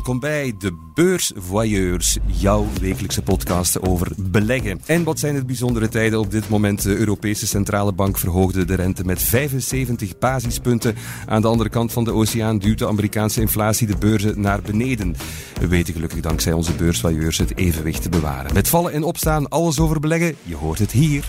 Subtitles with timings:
[0.00, 4.80] Welkom bij de Beursvoyeurs, jouw wekelijkse podcast over beleggen.
[4.86, 6.82] En wat zijn het bijzondere tijden op dit moment?
[6.82, 10.94] De Europese Centrale Bank verhoogde de rente met 75 basispunten.
[11.26, 15.16] Aan de andere kant van de oceaan duwt de Amerikaanse inflatie de beurzen naar beneden.
[15.60, 18.54] We weten gelukkig dankzij onze Beursvoyeurs het evenwicht te bewaren.
[18.54, 21.24] Met vallen en opstaan, alles over beleggen, je hoort het hier.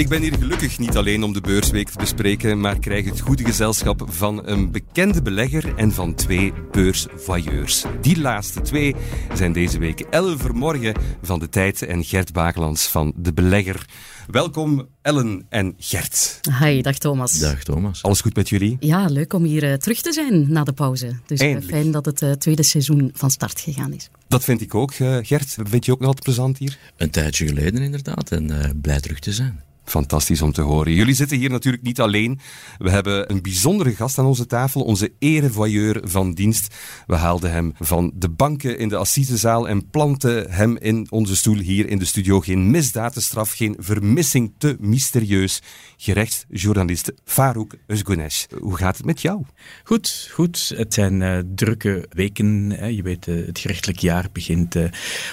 [0.00, 3.44] Ik ben hier gelukkig niet alleen om de beursweek te bespreken, maar krijg het goede
[3.44, 7.84] gezelschap van een bekende belegger en van twee beursvoyeurs.
[8.00, 8.94] Die laatste twee
[9.34, 13.84] zijn deze week Ellen Vermorgen van De Tijd en Gert Bakelands van De Belegger.
[14.26, 16.40] Welkom Ellen en Gert.
[16.60, 17.38] Hi, dag Thomas.
[17.38, 18.02] Dag Thomas.
[18.02, 18.76] Alles goed met jullie?
[18.80, 21.18] Ja, leuk om hier uh, terug te zijn na de pauze.
[21.26, 24.10] Dus uh, fijn dat het uh, tweede seizoen van start gegaan is.
[24.28, 25.56] Dat vind ik ook, Gert.
[25.62, 26.78] Vind je ook nog altijd plezant hier?
[26.96, 29.68] Een tijdje geleden inderdaad en blij terug te zijn.
[29.90, 30.94] Fantastisch om te horen.
[30.94, 32.40] Jullie zitten hier natuurlijk niet alleen.
[32.78, 36.74] We hebben een bijzondere gast aan onze tafel, onze erevoyeur van dienst.
[37.06, 41.56] We haalden hem van de banken in de assisezaal en planten hem in onze stoel
[41.56, 42.40] hier in de studio.
[42.40, 45.62] Geen misdadenstraf, geen vermissing te mysterieus.
[45.96, 48.44] Gerechtsjournalist Farouk Özgunesh.
[48.60, 49.42] Hoe gaat het met jou?
[49.84, 50.72] Goed, goed.
[50.76, 52.70] Het zijn uh, drukke weken.
[52.70, 52.86] Hè.
[52.86, 54.84] Je weet, uh, het gerechtelijk jaar begint uh,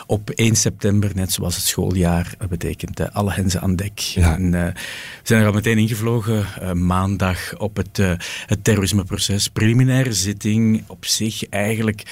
[0.07, 2.35] op 1 september, net zoals het schooljaar.
[2.37, 3.99] Dat betekent alle henzen aan dek.
[3.99, 4.37] Ja.
[4.53, 6.45] En, we zijn er al meteen ingevlogen.
[6.85, 7.97] maandag op het,
[8.45, 9.47] het terrorismeproces.
[9.47, 10.83] Preliminaire zitting.
[10.87, 12.03] Op zich eigenlijk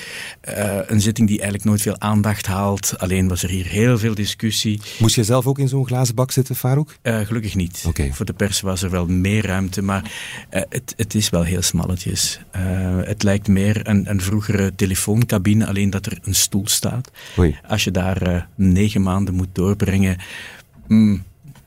[0.85, 2.93] een zitting die eigenlijk nooit veel aandacht haalt.
[2.97, 4.81] Alleen was er hier heel veel discussie.
[4.99, 6.97] Moest je zelf ook in zo'n glazen bak zitten, Farouk?
[7.03, 7.83] gelukkig niet.
[7.87, 8.13] Okay.
[8.13, 10.11] Voor de pers was er wel meer ruimte, maar
[10.49, 12.39] het, het, is wel heel smalletjes.
[13.03, 17.11] Het lijkt meer een, een, vroegere telefooncabine, alleen dat er een stoel staat.
[17.39, 17.59] Oei.
[17.67, 20.17] Als je daar uh, negen maanden moet doorbrengen,
[20.87, 21.23] mm,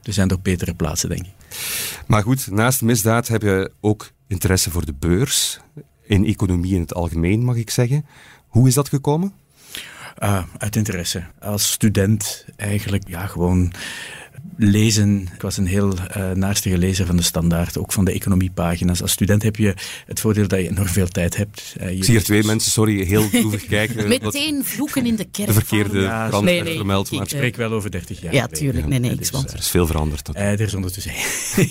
[0.08, 1.32] er zijn toch betere plaatsen, denk ik.
[2.06, 5.60] Maar goed, naast misdaad heb je ook interesse voor de beurs,
[6.02, 8.06] in economie in het algemeen, mag ik zeggen.
[8.46, 9.32] Hoe is dat gekomen?
[10.22, 11.24] Uh, uit interesse.
[11.40, 13.72] Als student eigenlijk ja, gewoon
[14.56, 15.28] lezen.
[15.34, 19.02] Ik was een heel uh, naarstige lezer van de standaard, ook van de economiepagina's.
[19.02, 19.74] Als student heb je
[20.06, 21.74] het voordeel dat je enorm veel tijd hebt.
[21.80, 24.08] Uh, ik zie hier twee mensen, sorry, heel droevig kijken.
[24.08, 25.46] Meteen vloeken in de kerk.
[25.46, 27.12] De verkeerde Ja, krant nee, werd nee, vermeld.
[27.12, 28.34] Ik Maar spreek wel over 30 jaar.
[28.34, 28.86] Ja, tuurlijk.
[28.86, 30.28] Nee, nee, dus, er is veel veranderd.
[30.36, 31.12] Uh, er is ondertussen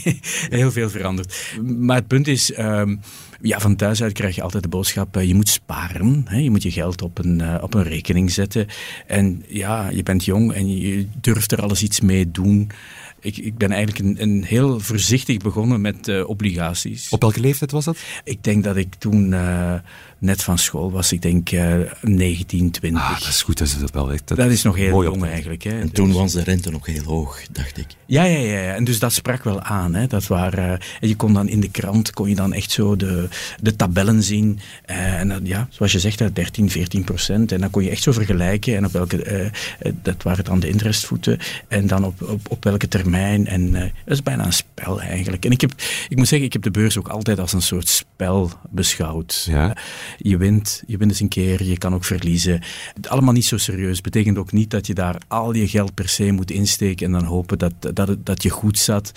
[0.59, 1.35] heel veel veranderd.
[1.61, 2.99] Maar het punt is, um,
[3.41, 6.25] ja, van thuis uit krijg je altijd de boodschap, uh, je moet sparen.
[6.27, 6.37] Hè?
[6.37, 8.67] Je moet je geld op een, uh, op een rekening zetten.
[9.07, 12.71] En ja, je bent jong en je durft er alles iets mee doen.
[13.19, 17.09] Ik, ik ben eigenlijk een, een heel voorzichtig begonnen met uh, obligaties.
[17.09, 17.97] Op welke leeftijd was dat?
[18.23, 19.73] Ik denk dat ik toen uh,
[20.19, 21.11] net van school was.
[21.11, 23.01] Ik denk uh, 19, 20.
[23.01, 24.11] Ah, dat is goed, dat is het wel.
[24.11, 24.27] echt.
[24.27, 25.63] Dat, dat is nog heel jong eigenlijk.
[25.63, 25.79] Hè.
[25.79, 27.85] En toen was de rente nog heel hoog, dacht ik.
[28.05, 28.73] Ja, ja, ja, ja.
[28.73, 29.95] En dus dat sprak wel aan.
[29.95, 30.07] Hè.
[30.07, 33.27] Dat waren, en je kon dan in de krant kon je dan echt zo de,
[33.61, 34.59] de tabellen zien.
[34.89, 37.51] Uh, en dan, ja, zoals je zegt, 13, 14 procent.
[37.51, 38.75] En dan kon je echt zo vergelijken.
[38.75, 39.51] En op welke,
[39.81, 41.39] uh, dat waren dan de interestvoeten.
[41.67, 43.47] En dan op, op, op welke termijn.
[43.47, 45.45] En uh, dat is bijna een spel eigenlijk.
[45.45, 45.71] En ik, heb,
[46.09, 49.45] ik moet zeggen, ik heb de beurs ook altijd als een soort spel beschouwd.
[49.49, 49.75] Ja.
[50.17, 52.61] Je wint, je wint eens een keer, je kan ook verliezen.
[53.07, 54.01] Allemaal niet zo serieus.
[54.01, 57.23] Betekent ook niet dat je daar al je geld per se moet insteken en dan
[57.23, 59.11] hopen dat, dat, dat je goed zat.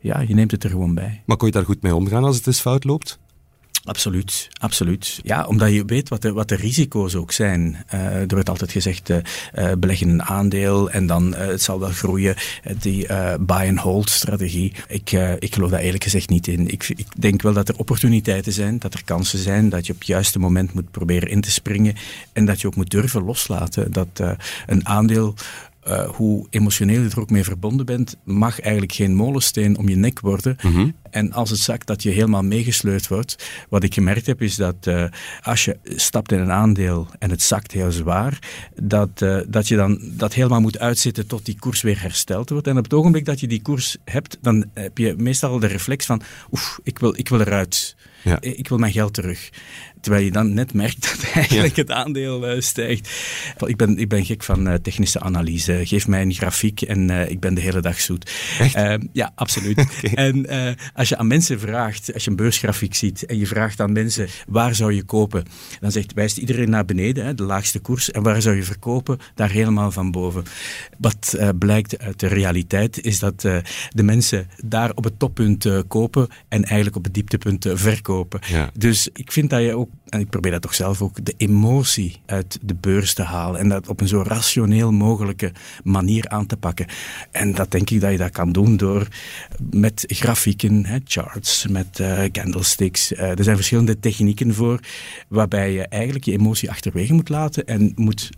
[0.00, 1.22] Ja, je neemt het er gewoon bij.
[1.24, 3.18] Maar kon je daar goed mee omgaan als het eens fout loopt?
[3.84, 5.20] Absoluut, absoluut.
[5.22, 7.84] Ja, omdat je weet wat de, wat de risico's ook zijn.
[7.94, 9.16] Uh, er wordt altijd gezegd, uh,
[9.58, 12.36] uh, beleg in een aandeel en dan het zal wel groeien.
[12.80, 13.06] die
[13.40, 14.72] buy-and-hold strategie.
[14.88, 16.68] Ik, ik geloof daar eerlijk gezegd niet in.
[16.68, 19.98] Ik, ik, denk wel dat er opportuniteiten zijn, dat er kansen zijn, dat je op
[19.98, 21.94] het juiste moment moet proberen in te springen
[22.32, 23.92] en dat je ook moet durven loslaten.
[23.92, 24.22] Dat
[24.66, 25.34] een aandeel
[25.88, 29.96] uh, hoe emotioneel je er ook mee verbonden bent, mag eigenlijk geen molensteen om je
[29.96, 30.56] nek worden.
[30.60, 30.94] -hmm.
[31.14, 33.48] En als het zakt, dat je helemaal meegesleurd wordt.
[33.68, 35.04] Wat ik gemerkt heb, is dat uh,
[35.42, 38.38] als je stapt in een aandeel en het zakt heel zwaar,
[38.82, 42.66] dat, uh, dat je dan dat helemaal moet uitzitten tot die koers weer hersteld wordt.
[42.66, 46.06] En op het ogenblik dat je die koers hebt, dan heb je meestal de reflex
[46.06, 47.96] van, oef, ik wil, ik wil eruit.
[48.24, 48.40] Ja.
[48.40, 49.50] Ik wil mijn geld terug.
[50.00, 51.82] Terwijl je dan net merkt dat eigenlijk ja.
[51.82, 53.10] het aandeel uh, stijgt.
[53.66, 55.80] Ik ben, ik ben gek van uh, technische analyse.
[55.84, 58.32] Geef mij een grafiek en uh, ik ben de hele dag zoet.
[59.12, 59.78] ja, absoluut.
[60.04, 60.14] okay.
[60.14, 60.46] En
[61.04, 64.28] als je aan mensen vraagt, als je een beursgrafiek ziet en je vraagt aan mensen
[64.48, 65.44] waar zou je kopen,
[65.80, 68.10] dan zegt, wijst iedereen naar beneden, hè, de laagste koers.
[68.10, 69.18] En waar zou je verkopen?
[69.34, 70.44] Daar helemaal van boven.
[70.98, 76.64] Wat blijkt uit de realiteit is dat de mensen daar op het toppunt kopen en
[76.64, 78.40] eigenlijk op het dieptepunt verkopen.
[78.46, 78.70] Ja.
[78.78, 82.20] Dus ik vind dat je ook en ik probeer dat toch zelf ook, de emotie
[82.26, 85.52] uit de beurs te halen en dat op een zo rationeel mogelijke
[85.82, 86.86] manier aan te pakken.
[87.30, 89.08] En dat denk ik dat je dat kan doen door
[89.70, 93.12] met grafieken, hè, charts, met uh, candlesticks.
[93.12, 94.80] Uh, er zijn verschillende technieken voor
[95.28, 98.30] waarbij je eigenlijk je emotie achterwege moet laten en moet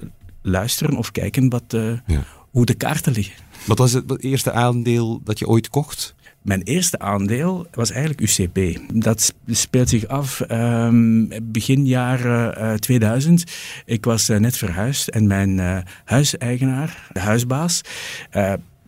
[0.43, 1.65] luisteren of kijken wat,
[2.07, 2.25] ja.
[2.51, 3.45] hoe de kaarten liggen.
[3.67, 6.15] Wat was het eerste aandeel dat je ooit kocht?
[6.47, 8.81] Mijn eerste aandeel was eigenlijk UCP.
[8.93, 13.45] Dat speelt zich af um, begin jaren uh, 2000.
[13.85, 17.81] Ik was uh, net verhuisd en mijn uh, huiseigenaar, de huisbaas,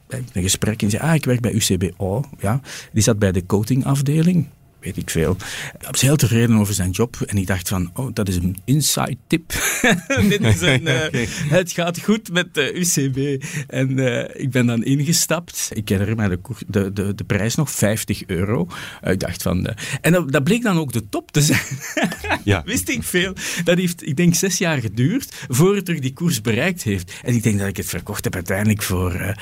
[0.08, 1.90] een gesprek en zei, ah, ik werk bij UCB.
[1.96, 2.60] Oh, ja.
[2.92, 4.48] Die zat bij de coatingafdeling
[4.80, 5.36] weet ik veel.
[5.78, 7.20] Hij was heel tevreden over zijn job.
[7.26, 9.52] En ik dacht van, oh, dat is een inside tip.
[10.28, 10.82] Dit is een,
[11.12, 13.44] uh, Het gaat goed met de UCB.
[13.66, 15.70] En uh, ik ben dan ingestapt.
[15.72, 18.68] Ik herinner mij de, de, de, de prijs nog, 50 euro.
[19.04, 19.66] Uh, ik dacht van...
[20.00, 21.60] en dat, dat, bleek dan ook de top te zijn.
[22.44, 22.62] ja.
[22.66, 23.32] Wist ik veel.
[23.64, 27.12] Dat heeft, ik denk, zes jaar geduurd voor het terug die koers bereikt heeft.
[27.22, 29.34] En ik denk dat ik het verkocht heb uiteindelijk voor...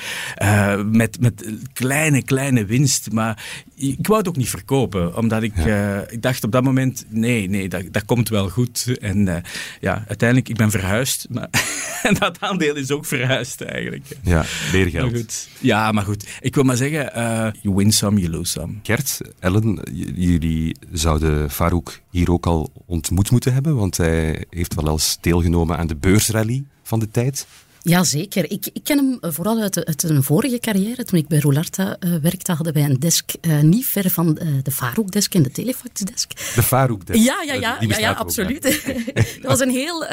[0.86, 3.12] met, met kleine, kleine winst.
[3.12, 3.44] Maar
[3.74, 5.96] ik wou het ook niet verkopen, omdat ik, ja.
[5.96, 8.96] uh, ik dacht op dat moment, nee, nee, dat, dat komt wel goed.
[9.00, 9.36] En uh,
[9.80, 11.26] ja, uiteindelijk, ik ben verhuisd.
[11.30, 11.48] Maar
[12.02, 14.04] en dat aandeel is ook verhuisd eigenlijk.
[14.22, 15.10] Ja, leergeld.
[15.10, 15.48] Maar goed.
[15.58, 16.26] Ja, maar goed.
[16.40, 18.74] Ik wil maar zeggen, uh, you win some, you lose some.
[18.82, 19.80] Gert, Ellen,
[20.14, 25.76] jullie zouden Farouk hier ook al ontmoet moeten hebben, want hij heeft wel eens deelgenomen
[25.76, 27.46] aan de beursrally van de tijd.
[27.88, 28.50] Jazeker.
[28.50, 31.04] Ik, ik ken hem vooral uit, uit, een vorige carrière.
[31.04, 34.48] Toen ik bij Roularta uh, werkte, hadden wij een desk uh, niet ver van uh,
[34.62, 36.54] de Farouk-desk en de Telefax-desk.
[36.54, 37.24] De Farouk-desk?
[37.24, 38.62] Ja, ja, ja, ja, ja absoluut.
[39.42, 40.04] dat was een heel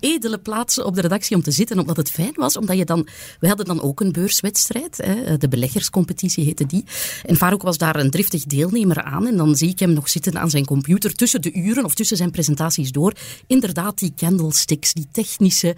[0.00, 2.56] edele plaats op de redactie om te zitten, omdat het fijn was.
[2.56, 3.08] Omdat je dan,
[3.40, 6.84] we hadden dan ook een beurswedstrijd, hè, de beleggerscompetitie heette die.
[7.24, 9.26] En Farouk was daar een driftig deelnemer aan.
[9.26, 12.16] En dan zie ik hem nog zitten aan zijn computer tussen de uren of tussen
[12.16, 13.12] zijn presentaties door.
[13.46, 15.76] Inderdaad, die candlesticks, die technische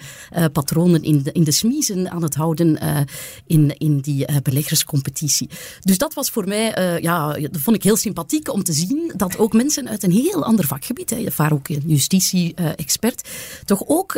[0.52, 3.00] patronen in in de, in de smiezen aan het houden uh,
[3.46, 5.48] in, in die uh, beleggerscompetitie.
[5.80, 9.12] Dus dat was voor mij, uh, ja, dat vond ik heel sympathiek om te zien
[9.16, 13.28] dat ook mensen uit een heel ander vakgebied, hè, ook een justitie-expert,
[13.64, 14.14] toch ook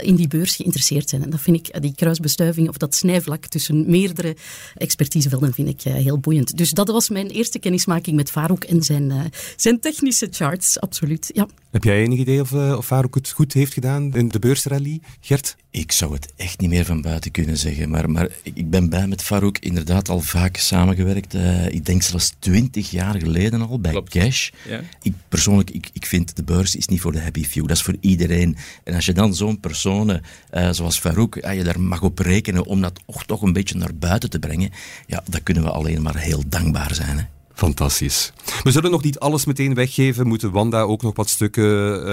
[0.00, 1.22] in die beurs geïnteresseerd zijn.
[1.22, 4.36] En dat vind ik, die kruisbestuiving of dat snijvlak tussen meerdere
[4.74, 6.56] expertisevelden vind ik heel boeiend.
[6.56, 11.30] Dus dat was mijn eerste kennismaking met Farouk en zijn, zijn technische charts, absoluut.
[11.34, 11.46] Ja.
[11.70, 15.56] Heb jij enig idee of, of Farouk het goed heeft gedaan in de beursrally, Gert?
[15.70, 17.90] Ik zou het echt niet meer van buiten kunnen zeggen.
[17.90, 21.34] Maar, maar ik ben bij met Farouk inderdaad al vaak samengewerkt.
[21.34, 24.50] Uh, ik denk zelfs twintig jaar geleden al bij Cash.
[24.68, 24.80] Ja.
[25.02, 27.66] Ik persoonlijk, ik, ik vind de beurs is niet voor de happy few.
[27.66, 28.56] Dat is voor iedereen.
[28.84, 32.64] En als je dan zo'n persoon uh, zoals Farouk, uh, je daar mag op rekenen
[32.66, 34.70] om dat toch, toch een beetje naar buiten te brengen,
[35.06, 37.18] ja, dan kunnen we alleen maar heel dankbaar zijn.
[37.18, 37.24] Hè.
[37.54, 38.32] Fantastisch.
[38.62, 40.26] We zullen nog niet alles meteen weggeven.
[40.26, 41.64] Moeten Wanda ook nog wat stukken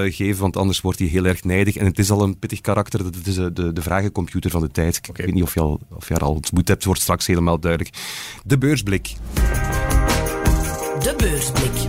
[0.06, 1.76] uh, geven, want anders wordt hij heel erg nijdig.
[1.76, 3.04] En het is al een pittig karakter.
[3.04, 5.00] Dat is uh, de, de vragencomputer van de tijd.
[5.08, 6.86] Ik weet niet of je, al, of je haar al ontmoet hebt.
[6.86, 7.96] wordt straks helemaal duidelijk.
[8.44, 9.14] De beursblik.
[11.00, 11.89] De beursblik.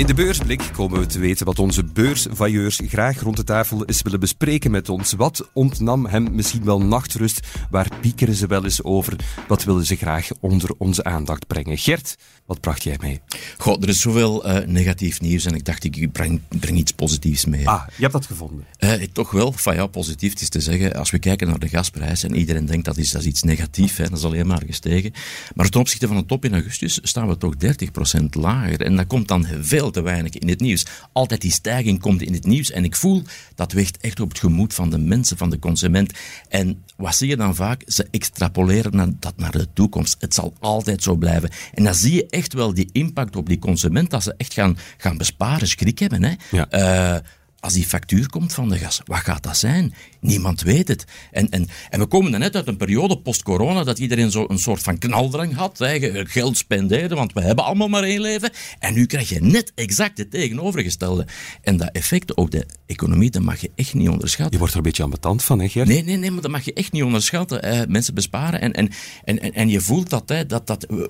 [0.00, 4.02] In de beursblik komen we te weten wat onze beursvailleurs graag rond de tafel eens
[4.02, 5.12] willen bespreken met ons.
[5.12, 7.40] Wat ontnam hem misschien wel nachtrust?
[7.70, 9.16] Waar piekeren ze wel eens over?
[9.48, 11.78] Wat willen ze graag onder onze aandacht brengen?
[11.78, 12.16] Gert,
[12.46, 13.20] wat bracht jij mee?
[13.58, 17.44] Goh, er is zoveel uh, negatief nieuws en ik dacht, ik breng, breng iets positiefs
[17.44, 17.68] mee.
[17.68, 18.64] Ah, je hebt dat gevonden?
[18.78, 19.52] Uh, toch wel.
[19.52, 20.30] Van ja, positief.
[20.30, 23.10] Het is te zeggen, als we kijken naar de gasprijs en iedereen denkt dat is,
[23.10, 25.12] dat is iets negatiefs, hè, dat is alleen maar gestegen.
[25.54, 28.80] Maar ten opzichte van de top in augustus staan we toch 30% lager.
[28.80, 30.86] En dat komt dan veel te weinig in het nieuws.
[31.12, 33.22] Altijd die stijging komt in het nieuws en ik voel
[33.54, 36.12] dat weegt echt op het gemoed van de mensen, van de consument.
[36.48, 37.82] En wat zie je dan vaak?
[37.86, 40.16] Ze extrapoleren dat naar de toekomst.
[40.18, 41.50] Het zal altijd zo blijven.
[41.74, 44.78] En dan zie je echt wel die impact op die consument, dat ze echt gaan,
[44.96, 46.22] gaan besparen, schrik hebben.
[46.22, 46.34] Hè?
[46.50, 46.68] Ja.
[47.14, 47.20] Uh,
[47.60, 49.94] als die factuur komt van de gas, wat gaat dat zijn?
[50.20, 51.04] Niemand weet het.
[51.30, 54.58] En, en, en we komen dan net uit een periode post-corona dat iedereen zo een
[54.58, 58.50] soort van knaldrang had, hè, geld spenderen, want we hebben allemaal maar één leven.
[58.78, 61.26] En nu krijg je net exact het tegenovergestelde.
[61.62, 64.52] En dat effect op de economie, dat mag je echt niet onderschatten.
[64.52, 65.88] Je wordt er een beetje ambetant van, hè Gert?
[65.88, 67.62] Nee, nee, nee, maar dat mag je echt niet onderschatten.
[67.62, 68.90] Eh, mensen besparen en, en,
[69.24, 71.04] en, en, je voelt dat, hè, dat, dat uh,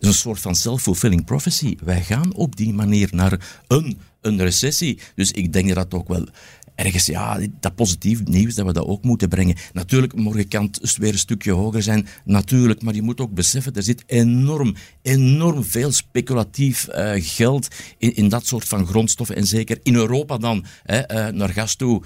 [0.00, 1.76] een soort van self-fulfilling prophecy.
[1.84, 4.98] Wij gaan op die manier naar een een recessie.
[5.14, 6.28] Dus ik denk dat ook wel
[6.74, 9.56] ergens, ja, dat positief nieuws, dat we dat ook moeten brengen.
[9.72, 13.72] Natuurlijk, morgen kan het weer een stukje hoger zijn, natuurlijk, maar je moet ook beseffen,
[13.72, 19.36] er zit enorm, enorm veel speculatief uh, geld in, in dat soort van grondstoffen.
[19.36, 22.02] En zeker in Europa dan, hè, uh, naar gas toe,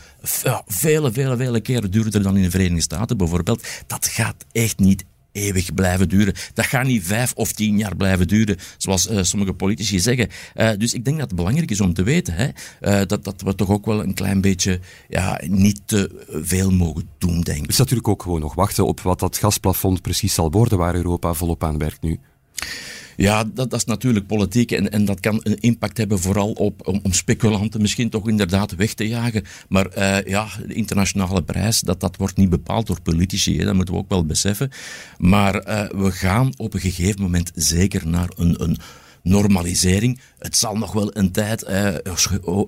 [0.66, 3.66] vele, vele, vele keren duurder dan in de Verenigde Staten bijvoorbeeld.
[3.86, 6.34] Dat gaat echt niet eeuwig blijven duren.
[6.54, 10.28] Dat gaat niet vijf of tien jaar blijven duren, zoals uh, sommige politici zeggen.
[10.56, 12.48] Uh, dus ik denk dat het belangrijk is om te weten hè,
[12.80, 17.08] uh, dat, dat we toch ook wel een klein beetje ja, niet te veel mogen
[17.18, 17.62] doen, denk ik.
[17.62, 20.94] Het is natuurlijk ook gewoon nog wachten op wat dat gasplafond precies zal worden waar
[20.94, 22.18] Europa volop aan werkt nu.
[23.18, 27.00] Ja, dat, dat, is natuurlijk politiek en, en dat kan een impact hebben vooral op,
[27.02, 29.44] om, speculanten misschien toch inderdaad weg te jagen.
[29.68, 33.94] Maar uh, ja, de internationale prijs, dat, dat wordt niet bepaald door politici, dat moeten
[33.94, 34.70] we ook wel beseffen.
[35.16, 38.76] Maar uh, we gaan op een gegeven moment zeker naar een, een
[39.22, 40.20] normalisering.
[40.38, 41.94] Het zal nog wel een tijd eh,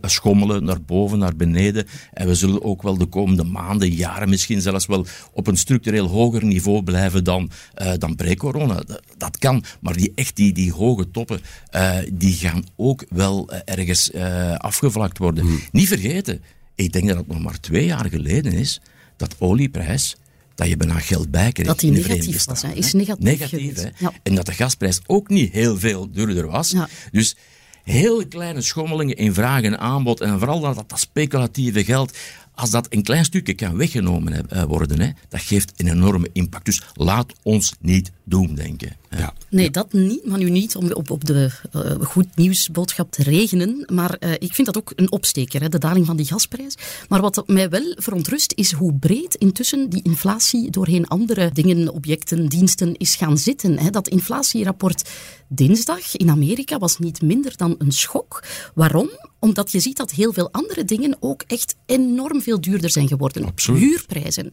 [0.03, 1.87] schommelen naar boven, naar beneden.
[2.13, 6.07] En we zullen ook wel de komende maanden, jaren misschien zelfs wel op een structureel
[6.07, 7.51] hoger niveau blijven dan,
[7.83, 8.83] uh, dan pre-corona.
[9.17, 11.41] Dat, kan, maar die, echt die, die hoge toppen,
[11.75, 14.13] uh, die gaan ook wel ergens
[14.57, 15.45] afgevlakt worden.
[15.45, 15.61] Hmm.
[15.73, 16.43] Niet vergeten,
[16.75, 18.81] ik denk dat het nog maar twee jaar geleden is
[19.17, 20.17] dat olieprijs
[20.61, 21.71] dat je bijna geld bijkrijgt.
[21.73, 22.73] Dat die negatief was, hè?
[22.73, 23.25] is negatief.
[23.25, 23.89] Negatief, hè?
[23.99, 24.13] Ja.
[24.23, 26.71] En dat de gasprijs ook niet heel veel duurder was.
[26.71, 26.89] Ja.
[27.11, 27.37] Dus
[27.85, 32.17] heel kleine schommelingen in vraag en aanbod en vooral dat, dat speculatieve geld,
[32.55, 36.65] als dat een klein stukje kan weggenomen eh, worden, hè, dat geeft een enorme impact.
[36.65, 38.97] Dus laat ons niet doemdenken.
[39.11, 39.35] Ja.
[39.49, 43.85] Nee, dat niet, maar nu niet om op, op de uh, goed nieuwsboodschap te regenen.
[43.93, 46.75] Maar uh, ik vind dat ook een opsteker, hè, de daling van die gasprijs.
[47.09, 52.47] Maar wat mij wel verontrust is hoe breed intussen die inflatie doorheen andere dingen, objecten,
[52.47, 53.79] diensten is gaan zitten.
[53.79, 53.91] Hè.
[53.91, 55.09] Dat inflatierapport
[55.49, 58.43] dinsdag in Amerika was niet minder dan een schok.
[58.75, 59.11] Waarom?
[59.39, 63.45] Omdat je ziet dat heel veel andere dingen ook echt enorm veel duurder zijn geworden.
[63.45, 63.81] Absoluut.
[63.81, 64.53] Huurprijzen,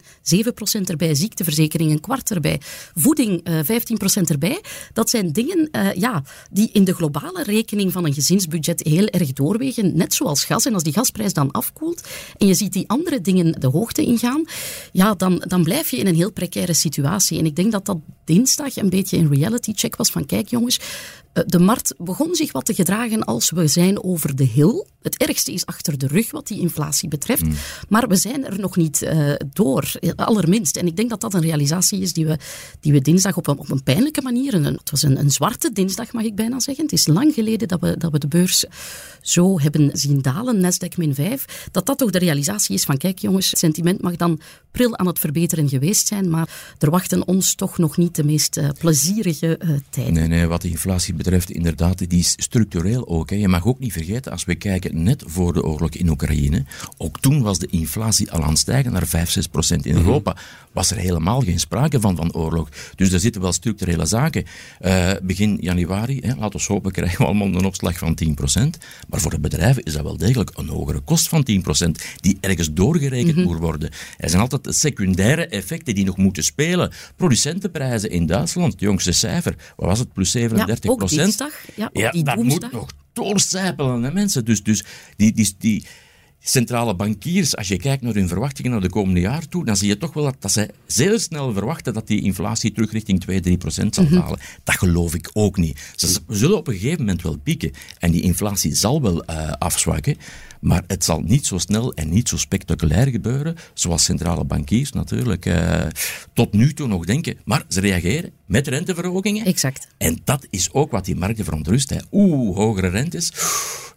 [0.84, 2.60] erbij, ziekteverzekering een kwart erbij,
[2.94, 4.60] voeding uh, 15% erbij.
[4.92, 9.32] Dat zijn dingen uh, ja, die in de globale rekening van een gezinsbudget heel erg
[9.32, 10.66] doorwegen, net zoals gas.
[10.66, 14.44] En als die gasprijs dan afkoelt en je ziet die andere dingen de hoogte ingaan,
[14.92, 17.38] ja, dan, dan blijf je in een heel precaire situatie.
[17.38, 20.78] En ik denk dat dat dinsdag een beetje een reality check was van kijk jongens,
[20.78, 20.82] eh,
[21.32, 24.84] de markt begon zich wat te gedragen als we zijn over de hill.
[25.02, 27.42] Het ergste is achter de rug wat die inflatie betreft.
[27.42, 27.54] Mm.
[27.88, 30.76] Maar we zijn er nog niet uh, door, allerminst.
[30.76, 32.38] En ik denk dat dat een realisatie is die we,
[32.80, 34.54] die we dinsdag op een, op een pijnlijke manier...
[34.54, 36.84] Een, het was een, een zwarte dinsdag, mag ik bijna zeggen.
[36.84, 38.64] Het is lang geleden dat we, dat we de beurs
[39.20, 41.68] zo hebben zien dalen, Nasdaq min 5.
[41.70, 45.06] Dat dat toch de realisatie is van, kijk jongens, het sentiment mag dan pril aan
[45.06, 49.58] het verbeteren geweest zijn, maar er wachten ons toch nog niet de meest uh, plezierige
[49.64, 50.12] uh, tijden.
[50.12, 53.30] Nee, nee, wat de inflatie betreft, inderdaad, die is structureel ook.
[53.30, 53.36] Hè.
[53.36, 56.64] Je mag ook niet vergeten, als we kijken net voor de oorlog in Oekraïne,
[56.96, 59.86] ook toen was de inflatie al aan het stijgen naar 5, 6 procent.
[59.86, 60.04] In mhm.
[60.04, 60.36] Europa
[60.72, 62.68] was er helemaal geen sprake van, van oorlog.
[62.94, 64.44] Dus er zitten wel structurele zaken.
[64.80, 68.78] Uh, begin januari, hè, laten we hopen, krijgen we allemaal een opslag van 10 procent.
[69.08, 72.38] Maar voor de bedrijven is dat wel degelijk een hogere kost van 10 procent, die
[72.40, 73.52] ergens doorgerekend mm -hmm.
[73.52, 73.90] moet worden.
[74.16, 76.92] Er zijn altijd secundaire effecten die nog moeten spelen.
[77.16, 81.52] Producentenprijzen in Duitsland, het jongste cijfer, wat was het, plus 37 procent?
[81.74, 84.44] Ja, ja, dat moet nog doorcijpelen, hè, mensen.
[84.44, 84.84] Dus, dus
[85.16, 85.84] die, die, die
[86.40, 89.88] centrale bankiers, als je kijkt naar hun verwachtingen naar de komende jaar toe, dan zie
[89.88, 93.40] je toch wel dat, dat zij zeer snel verwachten dat die inflatie terug richting 2,
[93.40, 94.14] 3 procent zal mhm.
[94.14, 94.38] dalen.
[94.64, 95.92] Dat geloof ik ook niet.
[95.96, 100.16] Ze zullen op een gegeven moment wel pieken en die inflatie zal wel uh, afzwakken.
[100.60, 105.46] Maar het zal niet zo snel en niet zo spectaculair gebeuren, zoals centrale bankiers natuurlijk
[105.46, 105.82] uh,
[106.32, 107.38] tot nu toe nog denken.
[107.44, 109.44] Maar ze reageren met renteverhogingen.
[109.44, 109.88] Exact.
[109.98, 111.94] En dat is ook wat die markten verontrust.
[112.12, 113.32] Oeh, hogere rentes.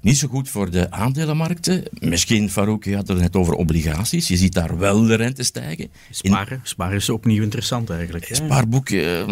[0.01, 1.84] Niet zo goed voor de aandelenmarkten.
[2.00, 4.27] Misschien, Farouk, je had het net over obligaties.
[4.27, 5.91] Je ziet daar wel de rente stijgen.
[6.10, 8.27] Sparen, sparen is opnieuw interessant eigenlijk.
[8.27, 8.36] Hè?
[8.36, 9.25] Spaarboekje.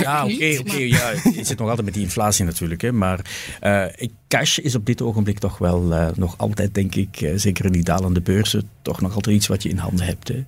[0.00, 0.56] Ja, oké.
[0.58, 0.76] oké.
[0.76, 2.80] ja, je zit nog altijd met die inflatie natuurlijk.
[2.80, 3.20] Hè, maar
[3.62, 3.84] uh,
[4.28, 7.72] cash is op dit ogenblik toch wel uh, nog altijd, denk ik, uh, zeker in
[7.72, 10.28] die dalende beurzen, toch nog altijd iets wat je in handen hebt.
[10.28, 10.44] Hè.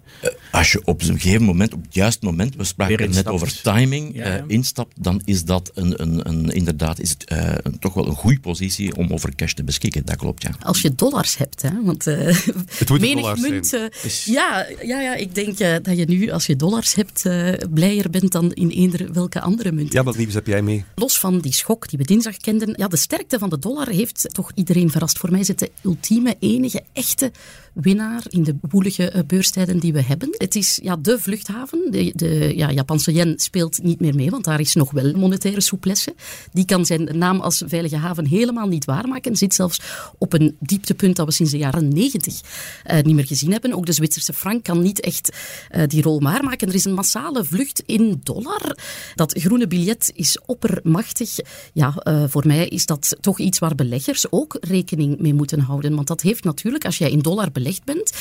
[0.50, 4.14] als je op een gegeven moment, op het juiste moment, we spraken net over timing,
[4.14, 4.44] ja.
[4.46, 7.24] instapt, dan is dat een, een, een inderdaad is het,
[7.62, 10.04] een, toch wel een goede positie om over cash te beschikken.
[10.04, 10.50] Dat klopt, ja.
[10.60, 12.16] Als je dollars hebt, hè, want uh,
[12.78, 13.72] het moet menig munt.
[13.72, 13.84] Uh,
[14.24, 17.22] ja, ja, ja, ik denk uh, dat je nu, als je dollars hebt,
[17.70, 19.92] blijer bent dan in eender welke andere munt.
[19.92, 20.84] Ja, wat nieuws heb jij mee?
[20.94, 24.28] Los van die schok die we dinsdag kenden, ja, de sterkte van de dollar heeft
[24.32, 25.18] toch iedereen verrast.
[25.18, 27.32] Voor mij is het de ultieme, enige, echte
[27.80, 30.28] winnaar in de woelige beurstijden die we hebben.
[30.32, 31.90] Het is ja, de vluchthaven.
[31.90, 35.60] De, de ja, Japanse yen speelt niet meer mee, want daar is nog wel monetaire
[35.60, 36.14] souplesse.
[36.52, 39.36] Die kan zijn naam als veilige haven helemaal niet waarmaken.
[39.36, 39.80] Zit zelfs
[40.18, 42.40] op een dieptepunt dat we sinds de jaren negentig
[42.86, 43.72] uh, niet meer gezien hebben.
[43.72, 45.36] Ook de Zwitserse frank kan niet echt
[45.76, 46.68] uh, die rol waarmaken.
[46.68, 48.76] Er is een massale vlucht in dollar.
[49.14, 51.36] Dat groene biljet is oppermachtig.
[51.72, 51.94] Ja,
[52.28, 55.94] voor mij is dat toch iets waar beleggers ook rekening mee moeten houden.
[55.94, 58.12] Want dat heeft natuurlijk, als jij in dollar belegd bent,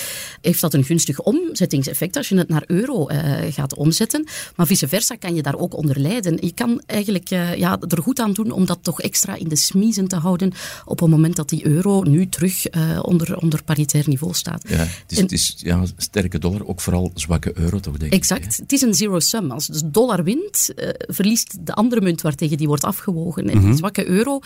[0.42, 3.08] heeft dat een gunstig omzettingseffect effect als je het naar euro
[3.50, 4.26] gaat omzetten.
[4.56, 6.38] Maar vice versa kan je daar ook onder lijden.
[6.42, 10.08] Je kan eigenlijk ja, er goed aan doen om dat toch extra in de smiezen
[10.08, 10.52] te houden
[10.86, 12.66] op het moment dat die euro nu terug
[13.02, 14.70] onder, onder paritair niveau staat.
[14.70, 18.40] Ja, het is, het is ja, sterke dollar, ook vooral zwakke euro toch, denk exact.
[18.40, 18.46] ik.
[18.46, 18.62] Exact.
[18.62, 19.52] Het is een zero sum.
[19.52, 23.50] Als de dollar wint, verliest de andere munt waartegen die wordt afgewogen.
[23.50, 23.78] En die mhm.
[23.78, 24.40] zwakke euro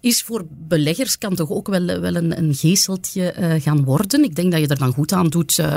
[0.00, 4.24] is voor beleggers kan toch ook wel, wel een, een geesteltje gaan worden.
[4.24, 5.76] Ik denk dat je er dan goed aan doet uh,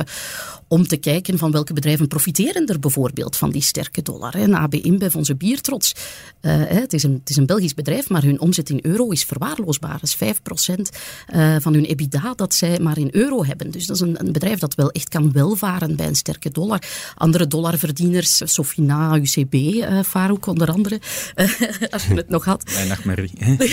[0.68, 4.34] om te kijken van welke bedrijven profiteren er bijvoorbeeld van die sterke dollar.
[4.34, 4.54] Hè.
[4.54, 5.96] AB InBev, onze biertrots.
[6.42, 9.24] Uh, het, is een, het is een Belgisch bedrijf, maar hun omzet in euro is
[9.24, 10.00] verwaarloosbaar.
[10.00, 13.72] Dat is 5% van hun EBITDA dat zij maar in euro hebben.
[13.72, 16.82] Dus dat is een, een bedrijf dat wel echt kan welvaren bij een sterke dollar.
[17.16, 21.00] Andere dollarverdieners, Sofina, UCB, uh, Farouk onder andere,
[21.90, 22.64] als je het nog had.
[22.74, 23.32] Mijn nachtmerrie.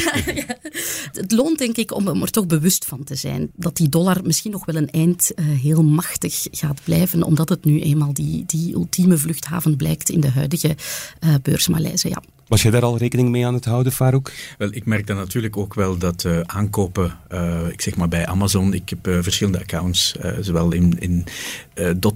[1.12, 4.50] Het loont denk ik om er toch bewust van te zijn dat die dollar misschien
[4.50, 8.74] nog wel een eind uh, heel machtig gaat blijven, omdat het nu eenmaal die, die
[8.74, 10.76] ultieme vluchthaven blijkt in de huidige
[11.24, 12.08] uh, beursmaleise.
[12.08, 12.22] Ja.
[12.52, 14.32] Was jij daar al rekening mee aan het houden, Farouk?
[14.58, 18.26] Wel, ik merk dan natuurlijk ook wel dat uh, aankopen, uh, ik zeg maar bij
[18.26, 21.24] Amazon, ik heb uh, verschillende accounts, zowel in, in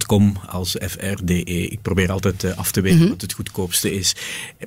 [0.07, 1.43] .com als FRDE.
[1.43, 3.11] Ik probeer altijd af te weten mm -hmm.
[3.11, 4.15] wat het goedkoopste is.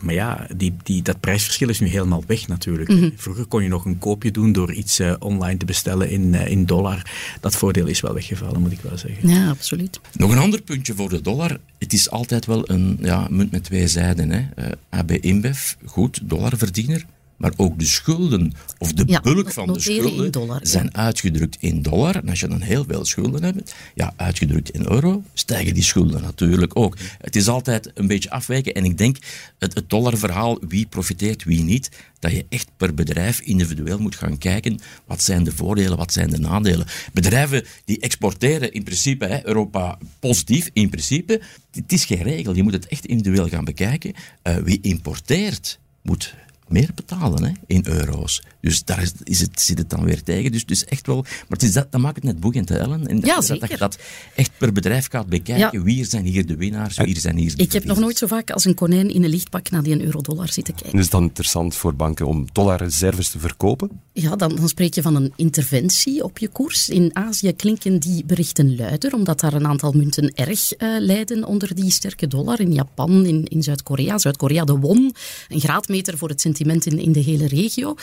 [0.01, 2.89] Maar ja, die, die, dat prijsverschil is nu helemaal weg natuurlijk.
[2.89, 3.13] Mm -hmm.
[3.17, 7.03] Vroeger kon je nog een koopje doen door iets online te bestellen in, in dollar.
[7.41, 9.29] Dat voordeel is wel weggevallen, moet ik wel zeggen.
[9.29, 10.01] Ja, absoluut.
[10.13, 11.59] Nog een ander puntje voor de dollar.
[11.79, 14.31] Het is altijd wel een ja, munt met twee zijden.
[14.31, 14.47] Hè.
[14.89, 17.07] AB InBev goed, dollarverdiener,
[17.41, 22.17] maar ook de schulden of de bulk van de schulden zijn uitgedrukt in dollar.
[22.17, 26.23] En als je dan heel veel schulden hebt, ja, uitgedrukt in euro, stijgen die schulden
[26.23, 26.97] natuurlijk ook.
[27.19, 29.17] Het is altijd een beetje afwijken en ik denk
[29.59, 34.39] het, het dollarverhaal, wie profiteert, wie niet, dat je echt per bedrijf individueel moet gaan
[34.39, 36.87] kijken wat zijn de voordelen, wat zijn de nadelen.
[37.13, 41.41] Bedrijven die exporteren in principe, hè, Europa positief in principe,
[41.73, 42.55] het is geen regel.
[42.55, 44.15] Je moet het echt individueel gaan bekijken.
[44.43, 46.35] Uh, wie importeert moet
[46.71, 48.43] meer betalen hè, in euro's.
[48.61, 50.53] Dus daar is, is het, zit het dan weer tegen.
[50.53, 53.07] Dus, dus echt wel, maar het is dat, dat maakt het net boeiend, Ellen.
[53.07, 53.61] En ja, dat, zeker.
[53.61, 53.99] dat je dat
[54.35, 55.79] echt per bedrijf gaat bekijken.
[55.79, 55.83] Ja.
[55.83, 58.51] Wie zijn hier de winnaars, wie zijn hier de Ik heb nog nooit zo vaak
[58.51, 60.99] als een konijn in een lichtpak naar die een euro-dollar zitten kijken.
[60.99, 63.91] Is het dan interessant voor banken om dollarreserves te verkopen?
[64.13, 66.89] Ja, dan, dan spreek je van een interventie op je koers.
[66.89, 71.75] In Azië klinken die berichten luider, omdat daar een aantal munten erg uh, lijden onder
[71.75, 72.61] die sterke dollar.
[72.61, 74.19] In Japan, in, in Zuid-Korea.
[74.19, 75.15] Zuid-Korea de won,
[75.49, 77.95] een graadmeter voor het sentiment in, in de hele regio.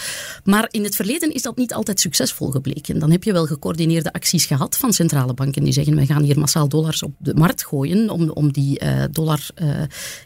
[0.44, 3.00] Maar in het verleden is dat niet altijd succesvol gebleken.
[3.00, 6.40] Dan heb je wel gecoördineerde acties gehad van centrale banken die zeggen, we gaan hier
[6.40, 9.82] massaal dollars op de markt gooien om, om die uh, dollar uh,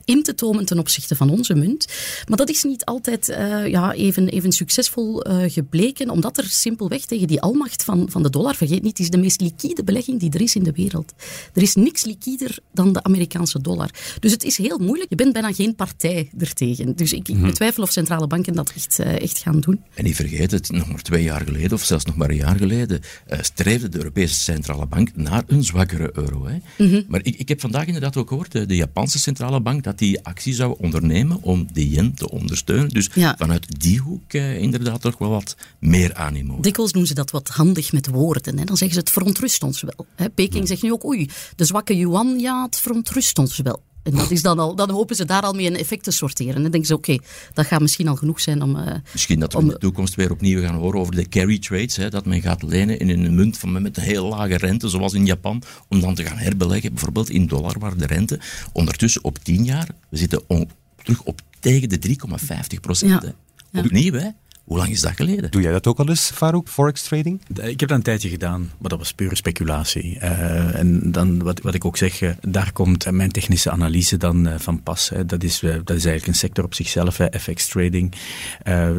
[0.06, 1.86] in te tomen ten opzichte van onze munt.
[2.28, 7.28] Maar dat is niet altijd uh, ja, even, even succesvol gebleken, omdat er simpelweg tegen
[7.28, 10.41] die almacht van, van de dollar, vergeet niet, is de meest liquide belegging die er
[10.41, 11.13] is in de wereld.
[11.54, 13.89] Er is niks liquider dan de Amerikaanse dollar.
[14.20, 15.10] Dus het is heel moeilijk.
[15.10, 16.96] Je bent bijna geen partij ertegen.
[16.96, 17.46] Dus ik, ik mhm.
[17.46, 19.84] betwijfel of centrale banken dat echt, echt gaan doen.
[19.93, 22.57] En niet vergeet het, nog maar twee jaar geleden, of zelfs nog maar een jaar
[22.57, 26.45] geleden, uh, streefde de Europese Centrale Bank naar een zwakkere euro.
[26.45, 26.57] Hè.
[26.77, 27.05] Mm -hmm.
[27.07, 30.23] Maar ik, ik heb vandaag inderdaad ook gehoord, de, de, Japanse Centrale Bank, dat die
[30.23, 32.89] actie zou ondernemen om de yen te ondersteunen.
[32.89, 33.36] Dus ja.
[33.38, 36.60] vanuit die hoek inderdaad toch wel wat meer animo.
[36.60, 38.57] Dikwijls doen ze dat wat handig met woorden.
[38.57, 38.65] Hè.
[38.65, 40.05] Dan zeggen ze het verontrust ons wel.
[40.15, 40.29] Hè.
[40.29, 40.65] Peking ja.
[40.65, 43.81] zegt nu ook, oei, de zwakke yuan, ja, het verontrust ons wel.
[44.04, 46.62] En dat is dan, al, dan hopen ze daar al mee een effect te sorteren.
[46.62, 48.76] Dan denken ze, oké, okay, dat gaat misschien al genoeg zijn om...
[48.76, 51.60] Uh, misschien dat we om, in de toekomst weer opnieuw gaan horen over de carry
[51.60, 51.96] trades.
[51.96, 55.14] Hè, dat men gaat lenen in een munt van, met een heel lage rente, zoals
[55.14, 58.40] in Japan, om dan te gaan herbeleggen, bijvoorbeeld in dollar, waar de rente
[58.72, 60.70] ondertussen op 10 jaar, we zitten on,
[61.04, 63.34] terug op tegen de 3,50 procent.
[63.72, 63.82] Ja.
[63.82, 64.30] Opnieuw, hè?
[64.71, 65.51] Hoe lang is dat geleden?
[65.51, 67.41] Doe jij dat ook al eens, Farouk, forex trading?
[67.62, 70.15] Ik heb dat een tijdje gedaan, maar dat was pure speculatie.
[70.15, 74.47] Uh, en dan, wat, wat ik ook zeg, uh, daar komt mijn technische analyse dan
[74.47, 75.10] uh, van pas.
[75.10, 75.25] Hè.
[75.25, 78.13] Dat, is, dat is eigenlijk een sector op zichzelf, hè, FX trading.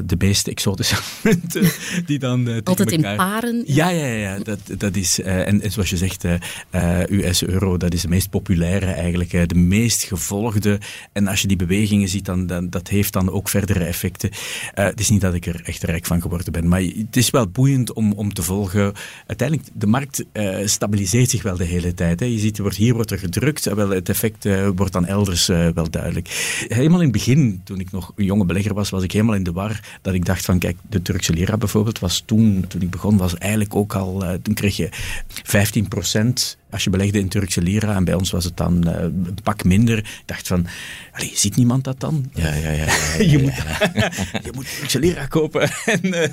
[0.05, 1.71] de meest exotische munten
[2.07, 3.63] die dan Altijd in paren?
[3.67, 4.15] Ja, ja, ja.
[4.15, 6.25] ja dat, dat is, en, en, zoals je zegt,
[7.11, 10.81] US-euro, dat is de meest populaire eigenlijk, de meest gevolgde.
[11.13, 14.31] En als je die bewegingen ziet, dan, dan dat heeft dan ook verdere effecten.
[14.75, 16.69] het is niet dat ik er echt rijk van geworden ben.
[16.69, 18.93] Maar het is wel boeiend om, om te volgen.
[19.27, 22.21] Uiteindelijk, de markt uh, stabiliseert zich wel de hele tijd.
[22.21, 22.27] Hè.
[22.27, 25.91] Je ziet, wordt, hier wordt er gedrukt, wel, het effect uh, wordt dan elders wel
[25.91, 26.29] duidelijk.
[26.69, 29.43] Helemaal in het begin, toen ik nog een jonge belegger was, was ik helemaal in
[29.43, 29.99] de war.
[30.03, 33.39] Dat ik dacht van, kijk, de Turkse lira bijvoorbeeld was toen, toen ik begon, was
[33.39, 34.89] eigenlijk ook al, toen kreeg je
[35.27, 39.01] 15 procent als je belegde in Turkse lira, en bij ons was het dan uh,
[39.01, 40.67] een pak minder, ik dacht van,
[41.13, 42.31] allee, ziet niemand dat dan?
[42.35, 42.85] Ja, ja, ja.
[43.33, 43.55] je, moet,
[44.47, 45.71] je moet Turkse lira kopen.
[45.85, 46.27] en, uh,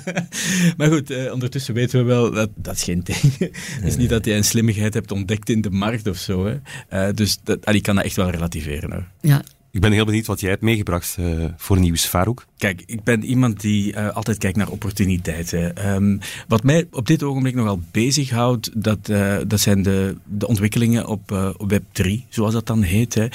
[0.76, 3.38] maar goed, uh, ondertussen weten we wel dat dat is geen ding.
[3.38, 6.60] Het is niet dat je een slimmigheid hebt ontdekt in de markt of zo.
[6.88, 7.12] Hè.
[7.14, 8.92] dus dat, allee, ik kan dat echt wel relativeren.
[8.92, 9.06] Hoor.
[9.20, 9.42] Ja,
[9.72, 12.46] ik ben heel benieuwd wat jij hebt meegebracht uh, voor nieuws, Farouk.
[12.56, 15.88] Kijk, ik ben iemand die uh, altijd kijkt naar opportuniteiten.
[15.94, 21.06] Um, wat mij op dit ogenblik nogal bezighoudt, dat, uh, dat zijn de, de ontwikkelingen
[21.06, 23.14] op, op Web3, zoals dat dan heet.
[23.14, 23.26] Hè.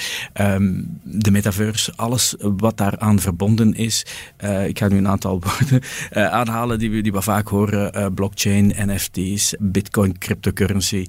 [0.53, 4.05] Um, de metaverse, alles wat daaraan verbonden is.
[4.67, 5.81] ik ga nu een aantal woorden
[6.31, 8.13] aanhalen die we, die we vaak horen.
[8.13, 11.05] blockchain, NFT's, bitcoin, cryptocurrency.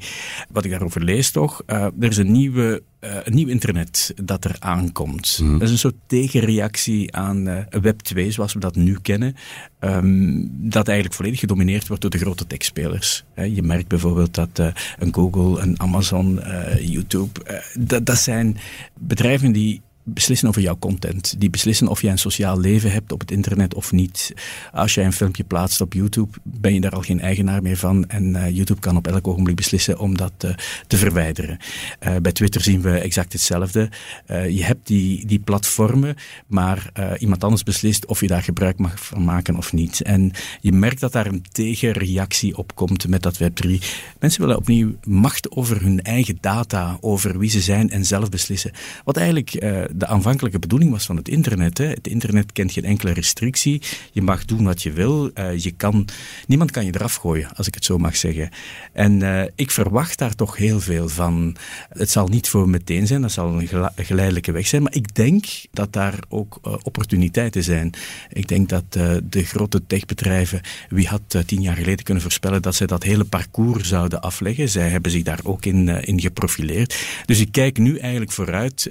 [0.50, 4.56] Wat ik daarover lees toch, er is een nieuwe uh, een nieuw internet dat er
[4.58, 5.38] aankomt.
[5.42, 5.52] Mm.
[5.52, 9.36] Dat is een soort tegenreactie aan uh, Web 2, zoals we dat nu kennen,
[9.80, 13.24] um, dat eigenlijk volledig gedomineerd wordt door de grote techspelers.
[13.34, 16.40] je merkt bijvoorbeeld dat uh, een Google, een Amazon,
[16.80, 18.56] YouTube, dat, dat zijn
[18.98, 21.34] bedrijven die beslissen over jouw content.
[21.38, 24.34] Die beslissen of jij een sociaal leven hebt op het internet of niet.
[24.72, 28.08] Als jij een filmpje plaatst op YouTube, ben je daar al geen eigenaar meer van.
[28.08, 30.50] En uh, YouTube kan op elk ogenblik beslissen om dat uh,
[30.86, 31.58] te verwijderen.
[32.06, 33.88] Uh, bij Twitter zien we exact hetzelfde.
[34.26, 36.16] je hebt die, die platformen,
[36.46, 40.02] maar iemand anders beslist of je daar gebruik mag van maken of niet.
[40.02, 43.70] En je merkt dat daar een tegenreactie op komt met dat Web3.
[44.18, 48.72] Mensen willen opnieuw macht over hun eigen data, over wie ze zijn en zelf beslissen.
[49.04, 49.54] Wat eigenlijk
[49.96, 51.78] de aanvankelijke bedoeling was van het internet.
[51.78, 51.86] Hè.
[51.86, 53.82] Het internet kent geen enkele restrictie.
[54.12, 55.30] Je mag doen wat je wil.
[55.34, 56.08] Uh, je kan,
[56.46, 58.48] niemand kan je eraf gooien, als ik het zo mag zeggen.
[58.92, 61.56] En uh, ik verwacht daar toch heel veel van.
[61.88, 64.82] Het zal niet voor meteen zijn, dat zal een geleidelijke weg zijn.
[64.82, 67.92] Maar ik denk dat daar ook uh, opportuniteiten zijn.
[68.32, 72.86] Ik denk dat de grote techbedrijven, wie had tien jaar geleden kunnen voorspellen dat zij
[72.86, 74.68] dat hele parcours zouden afleggen.
[74.68, 76.96] Zij hebben zich daar ook in, in geprofileerd.
[77.24, 78.90] Dus ik kijk nu eigenlijk vooruit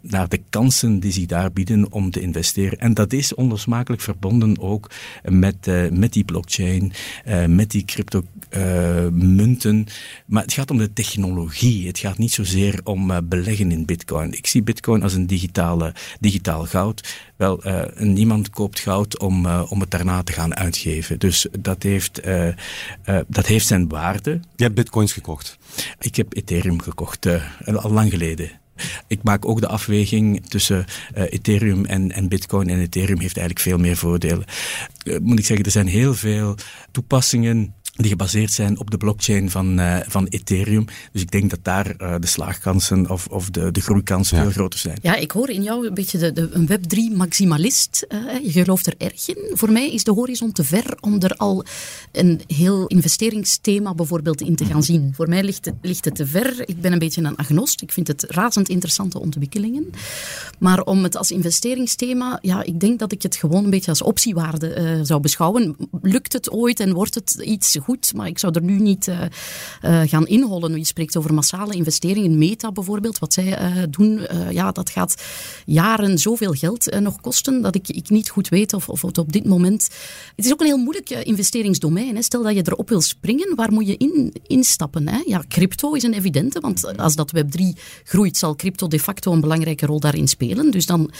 [0.00, 2.78] naar de kansen die zich daar bieden om te investeren.
[2.78, 4.90] En dat is onlosmakelijk verbonden ook
[5.24, 6.92] met, uh, met die blockchain,
[7.26, 9.76] uh, met die crypto-munten.
[9.76, 9.84] Uh,
[10.26, 11.86] maar het gaat om de technologie.
[11.86, 14.32] Het gaat niet zozeer om beleggen in bitcoin.
[14.32, 17.20] Ik zie bitcoin als een digitale, digitaal goud.
[17.36, 17.62] Wel,
[17.98, 21.18] niemand koopt goud om, om het daarna te gaan uitgeven.
[21.18, 22.20] Dus dat heeft,
[23.26, 24.40] dat heeft zijn waarde.
[24.56, 25.58] Je hebt bitcoins gekocht?
[25.98, 27.26] Ik heb Ethereum gekocht,
[27.64, 28.61] al lang geleden.
[29.06, 30.84] Ik maak ook de afweging tussen
[31.16, 32.68] uh, Ethereum en, en Bitcoin.
[32.68, 34.44] En Ethereum heeft eigenlijk veel meer voordelen.
[35.04, 36.56] Uh, moet ik zeggen, er zijn heel veel
[36.90, 40.84] toepassingen die gebaseerd zijn op de blockchain van, uh, van Ethereum.
[41.12, 44.42] Dus ik denk dat daar uh, de slaagkansen of, of de, de groeikansen ja.
[44.42, 44.98] veel groter zijn.
[45.02, 48.06] Ja, ik hoor in jou een beetje de, de, een Web3-maximalist.
[48.08, 49.36] Uh, je gelooft er erg in.
[49.52, 51.64] Voor mij is de horizon te ver om er al
[52.12, 55.12] een heel investeringsthema bijvoorbeeld in te gaan zien.
[55.14, 56.68] Voor mij ligt het, ligt het te ver.
[56.68, 57.82] Ik ben een beetje een agnost.
[57.82, 59.90] Ik vind het razend interessante ontwikkelingen.
[60.58, 64.02] Maar om het als investeringsthema, ja, ik denk dat ik het gewoon een beetje als
[64.02, 65.76] optiewaarde zou beschouwen.
[66.02, 69.20] Lukt het ooit en wordt het iets goed, maar ik zou er nu niet uh,
[69.84, 70.78] uh, gaan inhollen.
[70.78, 72.38] Je spreekt over massale investeringen.
[72.38, 75.22] Meta bijvoorbeeld, wat zij uh, doen, ja, dat gaat
[75.64, 79.32] jaren zoveel geld nog kosten dat ik, ik niet goed weet of, of het op
[79.32, 79.88] dit moment...
[80.36, 82.14] Het is ook een heel moeilijk investeringsdomein.
[82.16, 82.22] Hè.
[82.22, 85.08] Stel dat je erop wil springen, waar moet je in, instappen?
[85.08, 85.22] Hè?
[85.26, 87.62] Ja, crypto is een evidente, want als dat Web3
[88.04, 90.70] groeit, zal crypto de facto een belangrijke rol daarin spelen.
[90.70, 91.10] Dus dan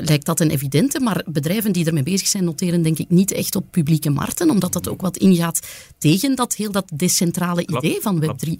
[0.00, 3.56] lijkt dat een evidente, maar bedrijven die ermee bezig zijn, noteren denk ik niet echt
[3.56, 5.66] op publieke markten, omdat dat ook wat ingaat
[5.98, 8.52] tegen dat heel dat decentrale idee van Web3.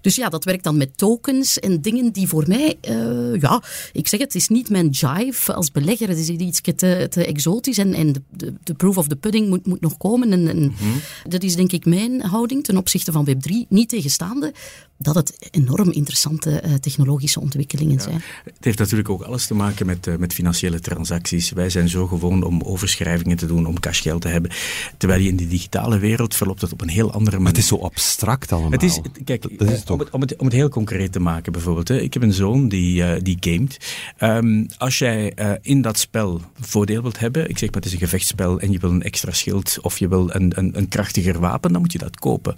[0.00, 4.08] Dus ja, dat werkt dan met tokens en dingen die voor mij, uh, ja, ik
[4.08, 6.08] zeg het, het is niet mijn jive als belegger.
[6.08, 9.48] Het is iets te, te exotisch en, en de, de, de, proof of the pudding
[9.48, 10.32] moet, moet nog komen.
[10.32, 11.00] En, en mm -hmm.
[11.28, 13.68] Dat is denk ik mijn houding ten opzichte van Web3.
[13.68, 14.52] Niet tegenstaande
[14.98, 18.02] dat het enorm interessante uh, technologische ontwikkelingen ja.
[18.02, 18.22] zijn.
[18.44, 21.50] Het heeft natuurlijk ook alles te maken met, uh, met financiële transacties.
[21.50, 24.50] Wij zijn zo gewoon om overschrijvingen te doen, om cashgeld te hebben.
[24.96, 27.42] Terwijl je in die digitale wereld verloopt het op een heel andere manier.
[27.42, 28.70] Maar het is zo abstract allemaal.
[28.70, 31.20] Het is, kijk, dat is het om, het, om, het, om het heel concreet te
[31.20, 31.88] maken bijvoorbeeld.
[31.88, 32.00] Hè.
[32.00, 33.96] Ik heb een zoon die, uh, die gamet.
[34.20, 37.98] Um, als jij in dat spel voordeel wilt hebben, ik zeg maar het is een
[37.98, 41.72] gevechtsspel en je wil een extra schild of je wil een, een, een krachtiger wapen,
[41.72, 42.56] dan moet je dat kopen.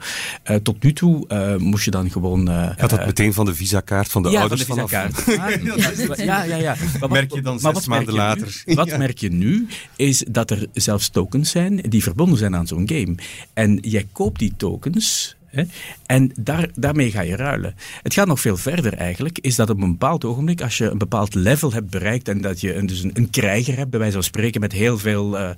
[0.63, 1.27] tot nu toe
[1.59, 2.49] moest je dan gewoon.
[2.49, 6.19] Uh, Gaat dat meteen van de visakaart van de ja, ouders van de visakaart.
[6.19, 6.77] ja, ja, ja.
[7.01, 8.63] Wat merk je dan zes maanden later?
[8.65, 12.67] Nu, wat merk je nu, is dat er zelfs tokens zijn die verbonden zijn aan
[12.67, 13.15] zo'n game.
[13.55, 15.39] En jij koopt die tokens...
[15.51, 15.63] Hè,
[16.07, 17.75] en daar, daarmee ga je ruilen.
[18.03, 19.39] Het gaat nog veel verder eigenlijk.
[19.39, 22.61] Is dat op een bepaald ogenblik, als je een bepaald level hebt bereikt en dat
[22.61, 25.51] je een, dus een, krijger hebt, bij wijze van spreken, met heel veel uh,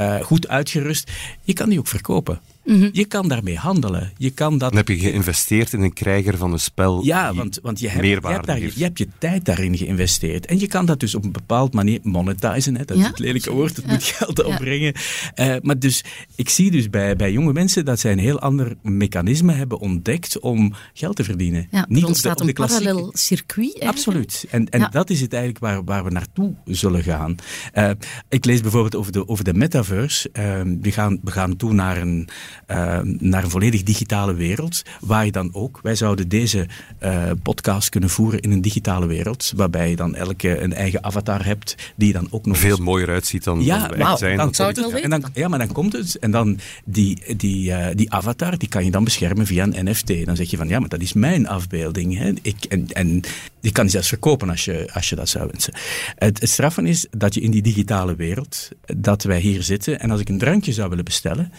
[0.00, 1.10] uh, goed uitgerust,
[1.42, 2.40] je kan die ook verkopen.
[2.68, 2.88] Mhm.
[2.92, 4.12] Je kan daarmee handelen.
[4.16, 4.68] Je kan dat...
[4.68, 7.04] Dan heb je geïnvesteerd in een krijger van een spel.
[7.04, 10.46] Ja, want, want je, hebt, je, hebt daar, je, hebt je tijd daarin geïnvesteerd.
[10.46, 12.76] En je kan dat dus op een bepaald manier monetizen.
[12.76, 12.84] Hè?
[12.84, 14.94] Dat is het lelijke woord, het moet geld opbrengen.
[15.34, 16.04] Uh, maar dus,
[16.34, 20.38] ik zie dus bij, bij jonge mensen dat zij een heel ander mechanisme hebben ontdekt
[20.38, 21.68] om geld te verdienen.
[21.70, 23.80] Ja, Niet er ontstaat op de, een parallel circuit.
[23.80, 24.46] Absoluut.
[24.50, 27.36] En, en dat is het eigenlijk waar, waar we naartoe zullen gaan.
[27.74, 27.90] Uh,
[28.28, 30.30] ik lees bijvoorbeeld over de, over de metaverse.
[30.32, 30.44] Uh,
[30.80, 32.28] we, gaan, we gaan toe naar een
[32.66, 36.66] uh, naar een volledig digitale wereld, waar je dan ook, wij zouden deze
[37.02, 41.44] uh, podcast kunnen voeren in een digitale wereld, waarbij je dan elke een eigen avatar
[41.44, 42.58] hebt, die dan ook nog...
[42.58, 44.36] Veel mooier uitziet dan, ja, dan zijn.
[44.36, 47.70] Dan zou het wel en dan, Ja, maar dan komt het, en dan die, die,
[47.70, 50.26] uh, die avatar, die kan je dan beschermen via een NFT.
[50.26, 52.16] Dan zeg je van, ja, maar dat is mijn afbeelding.
[52.16, 52.32] Hè.
[52.42, 53.22] Ik, en, en
[53.60, 55.74] die kan je zelfs verkopen als je, als je dat zou wensen.
[56.14, 60.10] Het, het straffen is dat je in die digitale wereld, dat wij hier zitten, en
[60.10, 61.52] als ik een drankje zou willen bestellen,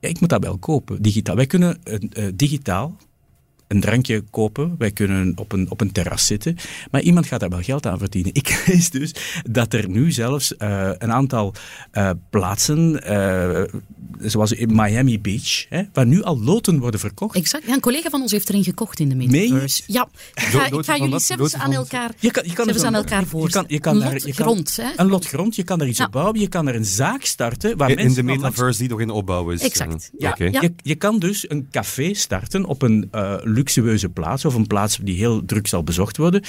[0.00, 1.36] ik moet dat wel kopen, digitaal.
[1.36, 2.96] Wij kunnen uh, digitaal
[3.70, 4.74] een drankje kopen.
[4.78, 6.56] Wij kunnen op een, op een terras zitten.
[6.90, 8.34] Maar iemand gaat daar wel geld aan verdienen.
[8.40, 9.14] Ik lees dus
[9.50, 11.54] dat er nu zelfs uh, een aantal
[11.92, 13.62] uh, plaatsen, uh,
[14.18, 17.36] zoals in Miami Beach, hè, waar nu al loten worden verkocht.
[17.36, 17.66] Exact.
[17.66, 19.82] Ja, een collega van ons heeft erin gekocht in de metaverse.
[19.86, 22.94] Ja, ik ga, ik ga jullie zelfs aan elkaar, je kan, je kan zelfs aan
[22.94, 23.68] elkaar voorstellen.
[23.70, 24.76] Je kan, je kan een lot grond.
[24.76, 24.90] Hè?
[24.96, 25.56] Een lot grond.
[25.56, 26.04] Je kan daar iets ja.
[26.04, 26.40] op bouwen.
[26.40, 27.76] Je kan er een zaak starten.
[27.76, 29.62] Waar in, mensen in de metaverse die nog in opbouw is.
[29.62, 30.10] Exact.
[30.18, 30.30] Ja.
[30.30, 30.50] Okay.
[30.50, 30.60] ja.
[30.60, 33.08] Je, je, kan dus een café starten op een
[33.60, 36.42] luxueuze plaats of een plaats die heel druk zal bezocht worden.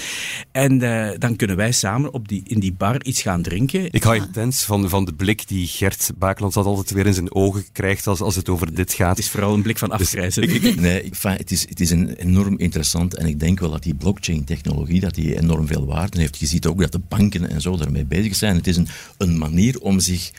[0.52, 3.92] En uh, dan kunnen wij samen op die, in die bar iets gaan drinken.
[3.92, 7.66] Ik hou intens van, van de blik die Gert Bakelands altijd weer in zijn ogen
[7.72, 9.10] krijgt als, als het over dit gaat.
[9.10, 10.48] Het is vooral een blik van dus afgrijzen.
[10.48, 13.84] Dus, nee, enfin, het, is, het is een enorm interessant en ik denk wel dat
[13.84, 16.40] die blockchain-technologie dat die enorm veel waarde heeft.
[16.40, 18.56] Je ziet ook dat de banken en zo daarmee bezig zijn.
[18.56, 20.32] Het is een, een manier om zich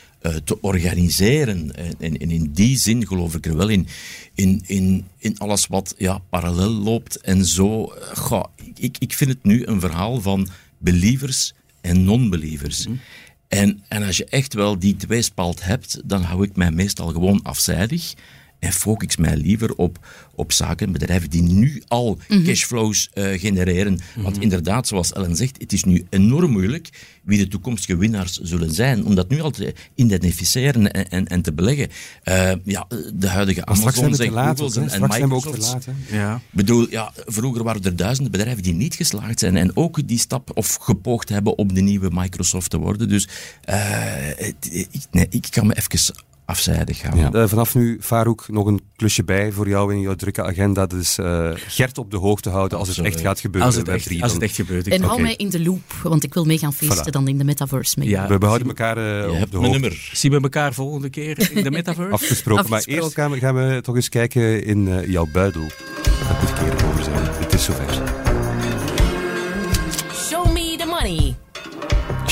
[0.44, 1.76] te organiseren.
[1.76, 3.86] En, en, in die zin geloof ik er wel in,
[4.34, 7.92] in, in, in alles wat ja, parallel loopt en zo.
[8.12, 12.86] Ga, ik, ik vind het nu een verhaal van believers en non-believers.
[12.86, 13.00] Mm.
[13.48, 17.42] En, en als je echt wel die tweespalt hebt, dan hou ik mij meestal gewoon
[17.42, 18.14] afzijdig
[18.62, 23.98] en focus mij liever op, op zaken, bedrijven die nu al mm cashflows uh, genereren.
[24.16, 24.42] Want mhm.
[24.42, 26.88] inderdaad, zoals Ellen zegt, het is nu enorm moeilijk
[27.22, 29.04] wie de toekomstige winnaars zullen zijn.
[29.04, 31.88] Om dat nu al te identificeren en, en, en te beleggen.
[32.24, 35.88] Uh, ja, de huidige Amazon en Google's en, en Microsoft.
[36.10, 36.40] Ja.
[36.50, 40.50] bedoel, ja, vroeger waren er duizenden bedrijven die niet geslaagd zijn en ook die stap
[40.54, 43.08] of gepoogd hebben om de nieuwe Microsoft te worden.
[43.08, 43.28] Dus
[43.68, 46.14] uh, ik, nee, ik kan me even
[46.52, 47.18] afzijdig gaan.
[47.18, 47.32] Ja.
[47.32, 50.86] Uh, vanaf nu, Farouk, nog een klusje bij voor jou in jouw drukke agenda.
[50.86, 53.70] Dus uh, Gert op de hoogte houden als het echt gaat gebeuren.
[53.70, 54.88] Als het echt, als het echt gebeurt.
[54.88, 57.10] En hou mij in de loop, want ik wil mee gaan feesten voilà.
[57.10, 57.98] dan in de metaverse.
[57.98, 58.08] Mee.
[58.08, 59.72] Ja, we behouden elkaar uh, op de hoogte.
[59.72, 60.10] nummer.
[60.12, 62.12] Zien we elkaar volgende keer in de metaverse?
[62.22, 62.70] Afgesproken.
[62.70, 65.66] Maar eerst gaan we, gaan we toch eens kijken in uh, jouw buidel.
[66.02, 67.24] Dat moet keer over zijn.
[67.24, 68.21] Het is zover.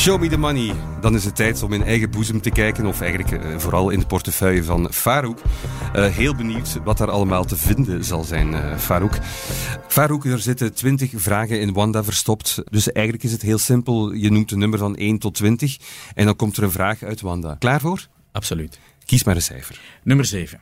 [0.00, 0.74] Show me the money.
[1.00, 3.98] Dan is het tijd om in eigen boezem te kijken, of eigenlijk uh, vooral in
[3.98, 5.38] de portefeuille van Farouk.
[5.96, 9.18] Uh, heel benieuwd wat daar allemaal te vinden zal zijn, uh, Farouk.
[9.88, 12.62] Farouk, er zitten 20 vragen in Wanda verstopt.
[12.70, 14.12] Dus eigenlijk is het heel simpel.
[14.12, 15.76] Je noemt een nummer van 1 tot 20
[16.14, 17.54] en dan komt er een vraag uit Wanda.
[17.58, 18.06] Klaar voor?
[18.32, 18.78] Absoluut.
[19.04, 19.80] Kies maar een cijfer.
[20.02, 20.60] Nummer 7.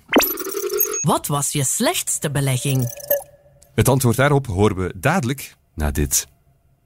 [1.01, 2.93] Wat was je slechtste belegging?
[3.75, 6.27] Het antwoord daarop horen we dadelijk na dit.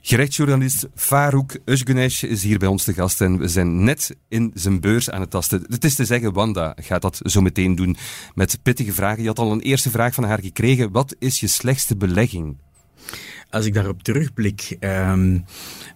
[0.05, 4.81] Gerechtsjournalist Farouk Özgunesh is hier bij ons te gast en we zijn net in zijn
[4.81, 5.65] beurs aan het tasten.
[5.69, 7.97] Het is te zeggen, Wanda gaat dat zo meteen doen
[8.35, 9.23] met pittige vragen.
[9.23, 10.93] Je had al een eerste vraag van haar gekregen.
[10.93, 12.57] Wat is je slechtste belegging?
[13.51, 15.45] Als ik daarop terugblik, um,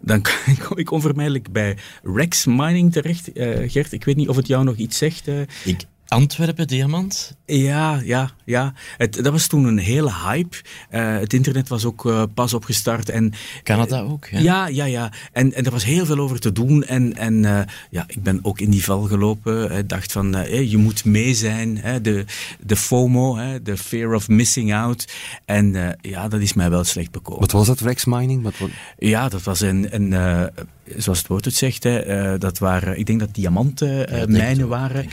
[0.00, 0.22] dan
[0.68, 3.38] kom ik onvermijdelijk bij Rex Mining terecht.
[3.38, 5.28] Uh, Gert, ik weet niet of het jou nog iets zegt.
[5.28, 7.36] Uh, ik Antwerpen Diamant?
[7.46, 8.72] Ja, ja, ja.
[8.96, 10.56] Het, dat was toen een hele hype.
[10.90, 13.08] Uh, het internet was ook uh, pas opgestart.
[13.08, 14.38] En, Canada ook, ja.
[14.38, 15.12] Ja, ja, ja.
[15.32, 16.84] En, en er was heel veel over te doen.
[16.84, 19.70] En, en uh, ja, ik ben ook in die val gelopen.
[19.72, 20.36] Ik dacht van,
[20.68, 21.78] je moet mee zijn.
[21.78, 22.24] Hè, de,
[22.60, 25.12] de FOMO, hè, de fear of missing out.
[25.44, 27.40] En ja, dat is mij wel slecht bekomen.
[27.40, 28.42] Wat was dat, Rex Mining?
[28.42, 28.70] Wat, wat...
[28.98, 29.86] Ja, dat was een...
[29.90, 30.50] een
[30.96, 35.06] zoals het woord het zegt, hè, dat waren, ik denk dat diamantenmijnen ja, waren.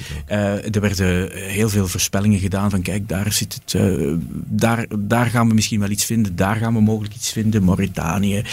[0.72, 4.14] er werden heel veel voorspellingen gedaan van kijk, daar zit het, uh,
[4.46, 8.44] daar, daar gaan we misschien wel iets vinden, daar gaan we mogelijk iets vinden, Mauritanië.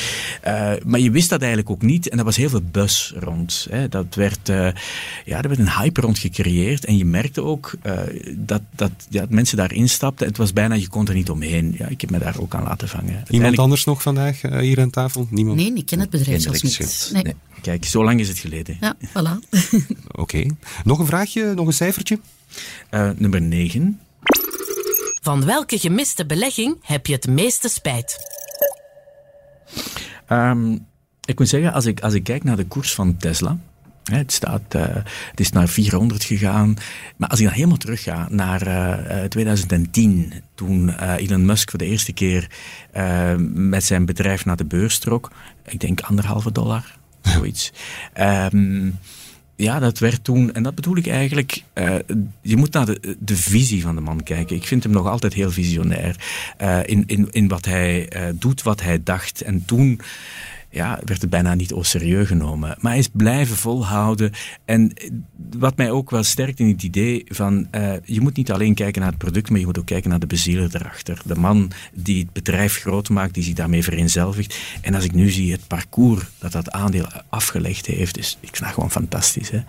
[0.47, 3.67] Uh, maar je wist dat eigenlijk ook niet en er was heel veel buzz rond.
[3.71, 3.89] Hè.
[3.89, 4.69] Dat werd, uh,
[5.25, 7.73] ja, er werd een hype rond gecreëerd en je merkte ook
[8.37, 10.27] dat, dat ja, mensen daar instapten.
[10.27, 11.75] Het was bijna, je kon er niet omheen.
[11.79, 13.23] Ja, ik heb me daar ook aan laten vangen.
[13.29, 15.27] Iemand anders nog vandaag hier aan tafel?
[15.31, 15.57] Niemand?
[15.57, 17.10] Nee, ik ken het bedrijf zelfs niet.
[17.11, 17.23] Nee.
[17.23, 17.35] nee.
[17.63, 18.77] Kijk, zo lang is het geleden.
[18.81, 19.49] Ja, voilà.
[20.09, 20.11] Oké.
[20.13, 20.51] Okay.
[20.85, 22.21] Nog een vraagje, nog een cijfertje?
[22.91, 24.01] Uh, nummer 9.
[25.23, 28.19] Van welke gemiste belegging heb je het meeste spijt?
[30.27, 30.77] Ehm,
[31.25, 33.59] ik moet zeggen, als ik, als ik kijk naar de koers van Tesla.
[34.05, 34.83] Hè, het, staat, eh,
[35.31, 36.77] het is naar 400 gegaan.
[37.17, 41.71] Maar als ik dan helemaal terug ga naar eh, eh, 2010, toen eh, Elon Musk
[41.71, 42.51] voor de eerste keer
[42.93, 45.31] eh, met zijn bedrijf naar de beurs trok.
[45.67, 46.99] Ik denk anderhalve dollar,
[47.35, 47.73] zoiets.
[48.13, 48.91] Ehm,
[49.61, 51.95] ja, dat werd toen, en dat bedoel ik eigenlijk, eh,
[52.43, 54.57] je moet naar de, de visie van de man kijken.
[54.57, 56.17] Ik vind hem nog altijd heel visionair
[56.57, 59.41] eh, in, in, in wat hij eh, doet, wat hij dacht.
[59.41, 60.01] En toen
[60.71, 62.77] ja, werd het bijna niet serieus genomen.
[62.81, 64.33] Maar hij is blijven volhouden.
[64.65, 64.93] En
[65.59, 69.01] wat mij ook wel sterkt in het idee van, eh, je moet niet alleen kijken
[69.01, 71.19] naar het product, maar je moet ook kijken naar de bezieler erachter.
[71.25, 74.59] De man die het bedrijf groot maakt, die zich daarmee vereenzelvigt.
[74.81, 78.65] En als ik nu zie het parcours dat dat aandeel afgelegd heeft, is, ik vind
[78.65, 79.51] dat gewoon fantastisch.
[79.51, 79.61] Hè?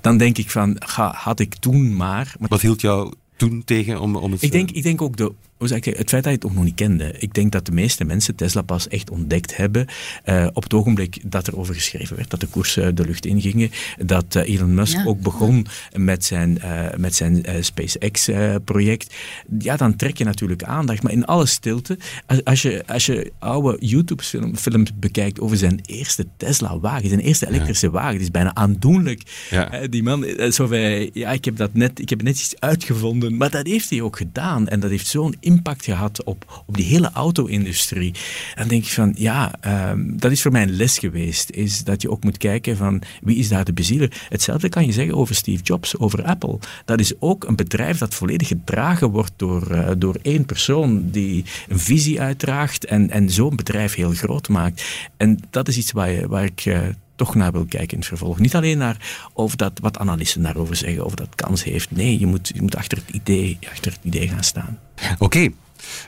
[0.00, 2.34] Dan denk ik van, ga, had ik toen maar...
[2.38, 4.42] maar Wat hield jou toen tegen om, om het...
[4.42, 6.54] ik denk, ik denk ook de, hoe zeg ik, het feit dat je het nog
[6.54, 7.14] nog niet kende.
[7.18, 9.86] Ik denk dat de meeste mensen Tesla pas echt ontdekt hebben
[10.24, 13.70] eh, op het ogenblik dat er over geschreven werd, dat de koersen de lucht ingingen,
[14.04, 15.04] dat eh, Elon Musk Ja.
[15.04, 15.66] ook begon
[15.96, 19.14] met zijn, eh, met zijn eh, SpaceX-project.
[19.58, 21.02] ja, dan trek je natuurlijk aandacht.
[21.02, 26.26] Maar in alle stilte, als, als je, als je oude YouTube-films bekijkt over zijn eerste
[26.36, 29.22] Tesla-wagen, zijn eerste elektrische wagen, die is bijna aandoenlijk.
[29.50, 29.70] Ja.
[29.72, 32.60] Eh, die man, eh, zo wij, ja, ik heb dat net, ik heb net iets
[32.60, 34.68] uitgevonden, maar dat heeft hij ook gedaan.
[34.68, 38.14] En dat heeft zo'n impact gehad op, op die hele auto-industrie.
[38.54, 41.50] Dan denk ik van, ja, ehm, dat is voor mij een les geweest.
[41.50, 44.26] Is dat je ook moet kijken van, wie is daar de bezieler?
[44.28, 46.58] Hetzelfde kan je zeggen over Steve Jobs, over Apple.
[46.84, 51.44] Dat is ook een bedrijf dat volledig gedragen wordt door, eh, door één persoon die
[51.68, 54.84] een visie uitdraagt en, en zo'n bedrijf heel groot maakt.
[55.16, 56.66] En dat is iets waar, waar ik...
[56.66, 56.78] eh,
[57.18, 58.38] toch naar wil kijken in het vervolg.
[58.38, 61.90] Niet alleen naar of dat, wat analisten daarover zeggen, of dat kans heeft.
[61.90, 64.78] Nee, je moet, je moet achter, het idee, achter het idee gaan staan.
[65.18, 65.48] Oké,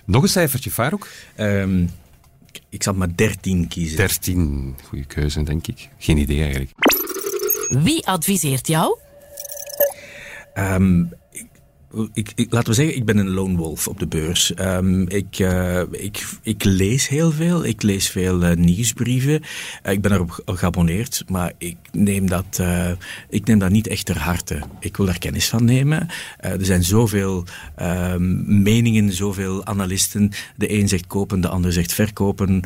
[0.05, 1.09] nog een cijfertje, Farouk.
[1.35, 1.87] Ehm,
[2.68, 3.96] ik zal maar 13 kiezen.
[3.96, 4.77] 13.
[4.85, 5.88] Goeie keuze, denk ik.
[5.99, 6.73] Geen idee eigenlijk.
[7.68, 8.99] Wie adviseert jou?
[10.55, 11.05] Ehm,
[12.12, 14.55] ik, ik, laten we zeggen, ik ben een lone wolf op de beurs.
[14.55, 17.64] Ehm, ik, eh, ik, ik lees heel veel.
[17.64, 19.40] Ik lees veel eh, nieuwsbrieven.
[19.83, 22.62] Eh, ik ben erop ge- geabonneerd, maar ik neem, dat,
[23.29, 24.59] ik neem dat niet echt ter harte.
[24.81, 26.09] Ik wil daar kennis van nemen.
[26.38, 27.44] Er zijn zoveel
[27.76, 30.31] ehm, meningen, zoveel analisten.
[30.57, 32.62] De een zegt kopen, de ander zegt verkopen.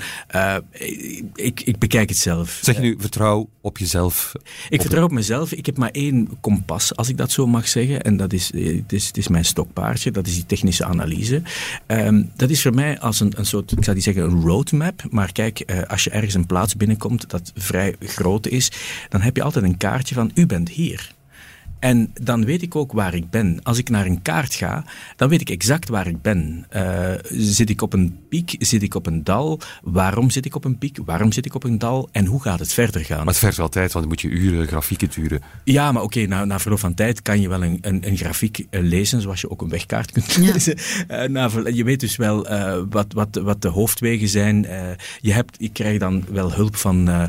[1.34, 2.58] Ik, ik bekijk het zelf.
[2.62, 4.32] Zeg je nu, vertrouw op jezelf.
[4.68, 5.52] Ik vertrouw op mezelf.
[5.52, 8.02] Ik heb maar één kompas, als ik dat zo mag zeggen.
[8.02, 10.10] En dat is, het is, het is mijn stokpaardje.
[10.10, 11.42] Dat is die technische analyse.
[11.86, 15.02] Ehm, dat is voor mij als een, een soort, ik zou niet zeggen een roadmap.
[15.10, 18.70] Maar kijk, eh, als je ergens een plaats binnenkomt dat vrij groot is,
[19.08, 21.14] dan heb je altijd een kaartje van u bent hier.
[21.84, 23.60] En dan weet ik ook waar ik ben.
[23.62, 24.84] Als ik naar een kaart ga,
[25.16, 26.66] dan weet ik exact waar ik ben.
[26.68, 28.56] Eh, zit ik op een piek?
[28.58, 29.60] Zit ik op een dal?
[29.82, 30.98] Waarom zit ik op een piek?
[31.04, 32.08] Waarom zit ik op een dal?
[32.12, 33.16] En hoe gaat het verder gaan?
[33.16, 35.42] Maar het vergt wel tijd, want dan moet je uren grafieken turen.
[35.64, 38.66] Ja, maar oké, na, na verloop van tijd kan je wel een, een, een grafiek
[38.70, 40.52] eh, lezen, zoals je ook een wegkaart kunt Ja.
[40.52, 40.76] lezen.
[41.08, 44.64] Eh, na je weet dus wel eh, wat, wat, wat de hoofdwegen zijn.
[44.66, 44.86] Eh,
[45.20, 47.24] je, hebt, je krijgt dan wel hulp van, eh,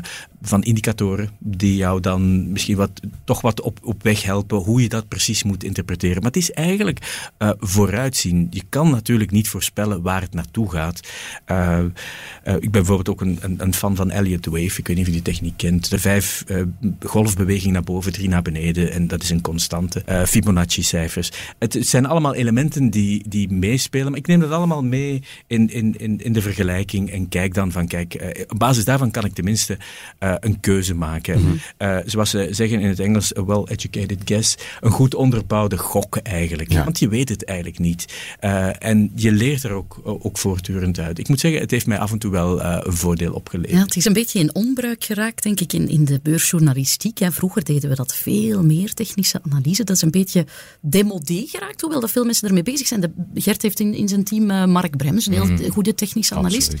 [0.48, 2.90] van indicatoren die jou dan misschien wat,
[3.24, 6.16] toch wat op, op weg helpen hoe je dat precies moet interpreteren.
[6.16, 8.46] Maar het is eigenlijk eh, vooruitzien.
[8.50, 11.00] Je kan natuurlijk niet voorspellen waar het naartoe gaat.
[11.44, 11.84] Eh, eh,
[12.54, 14.78] ik ben bijvoorbeeld ook een, een, een fan van Elliott Wave.
[14.78, 15.90] Ik weet niet of je die techniek kent.
[15.90, 16.44] De vijf
[17.00, 18.92] golfbewegingen naar boven, drie naar beneden.
[18.92, 20.24] En dat is een constante.
[20.26, 21.30] Fibonacci-cijfers.
[21.58, 24.10] Het, zijn allemaal elementen die, die meespelen.
[24.10, 27.10] Maar ik neem dat allemaal mee in, in, in, in de vergelijking.
[27.10, 29.78] En kijk dan van, kijk, op basis daarvan kan ik tenminste
[30.40, 31.60] een keuze maken.
[31.76, 34.56] Eh, zoals ze zeggen in het Engels, a well-educated guess.
[34.80, 36.72] Een goed onderbouwde gok eigenlijk.
[36.72, 36.84] Ja.
[36.84, 38.14] Want je weet het eigenlijk niet.
[38.38, 41.18] Eh, en je leert er ook, ook voortdurend uit.
[41.18, 43.78] Ik moet zeggen, het heeft mij af en toe wel eh, een voordeel opgeleverd.
[43.78, 47.18] Ja, het is een beetje in onbruik geraakt, denk ik, in, in de beursjournalistiek.
[47.18, 49.84] Ja, vroeger deden we dat veel meer, technische analyse.
[49.84, 50.46] Dat is een beetje
[50.80, 53.00] demodé geraakt, hoewel dat veel mensen ermee bezig zijn.
[53.00, 56.74] De, Gert heeft in, in zijn team eh, Mark Brems, een heel goede technische analist.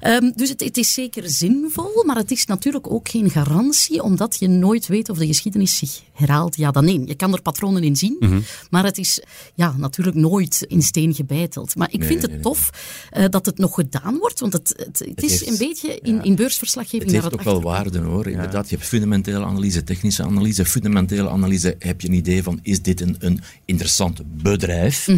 [0.00, 4.36] Ehm, dus het, het is zeker zinvol, maar het is natuurlijk ook geen garantie, omdat
[4.38, 6.56] je nooit weet of de geschiedenis zich herhaalt.
[6.56, 7.06] Ja, dan nee.
[7.06, 9.22] Je kan er patronen in zien, maar het is
[9.54, 11.76] ja, natuurlijk nooit in steen gebeiteld.
[11.76, 12.70] Maar ik vind het tof
[13.10, 16.22] eh, dat het nog gedaan wordt, want het, het, het is heeft- een beetje in,
[16.24, 18.26] in beursverslaggeving Het heeft naar ook het wel waarde hoor.
[18.26, 20.64] Inderdaad, je hebt fundamentele analyse, technische analyse.
[20.64, 25.08] Fundamentele analyse heb je een idee van, is dit een, een interessant bedrijf?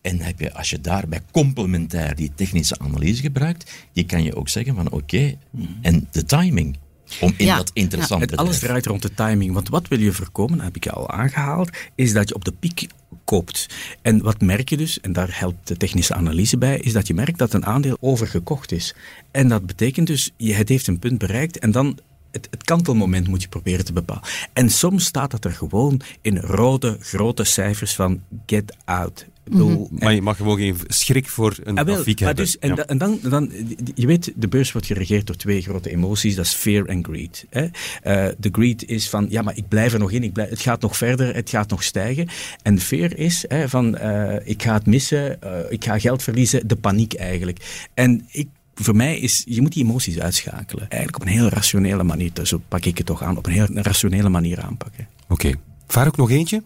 [0.00, 4.48] En heb je, als je daarbij complementair die technische analyse gebruikt, die kan je ook
[4.48, 5.34] zeggen van oké,
[5.80, 6.76] en de timing.
[7.20, 8.26] Om in dat interessant ja.
[8.26, 9.52] Het alles draait rond de timing.
[9.52, 12.86] Want wat wil je voorkomen, heb ik al aangehaald, is dat je op de piek
[13.24, 13.66] koopt.
[14.02, 17.14] En wat merk je dus, en daar helpt de technische analyse bij, is dat je
[17.14, 18.94] merkt dat een aandeel overgekocht is.
[19.30, 21.98] En dat betekent dus, het heeft een punt bereikt en dan
[22.30, 24.22] het, het, kantelmoment moet je proberen te bepalen.
[24.52, 29.26] En soms staat dat er gewoon in rode, grote cijfers van get out.
[29.50, 29.76] Mhm.
[29.90, 32.36] maar je mag gewoon geen schrik voor een ah, hebben.
[32.36, 33.50] Dus, en, en dan, dan,
[33.94, 37.46] je weet, de beurs wordt geregeerd door twee grote emoties, dat is fear en greed.
[37.50, 37.62] Hè.
[37.62, 40.60] Uh, de greed is van, ja, maar ik blijf er nog in, ik blijf, het
[40.60, 42.28] gaat nog verder, het gaat nog stijgen.
[42.62, 46.68] En fear is hè, van, uh, ik ga het missen, uh, ik ga geld verliezen,
[46.68, 47.88] de paniek eigenlijk.
[47.94, 50.88] En ik voor mij is, je moet die emoties uitschakelen.
[50.88, 53.68] Eigenlijk op een heel rationele manier, zo pak ik het toch aan, op een heel
[53.72, 55.08] rationele manier aanpakken.
[55.28, 55.32] Oké.
[55.32, 55.60] Okay.
[55.86, 56.62] Vaar ook nog eentje?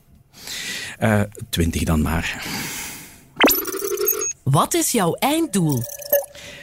[1.00, 2.44] Uh, twintig dan maar.
[4.42, 5.82] Wat is jouw einddoel?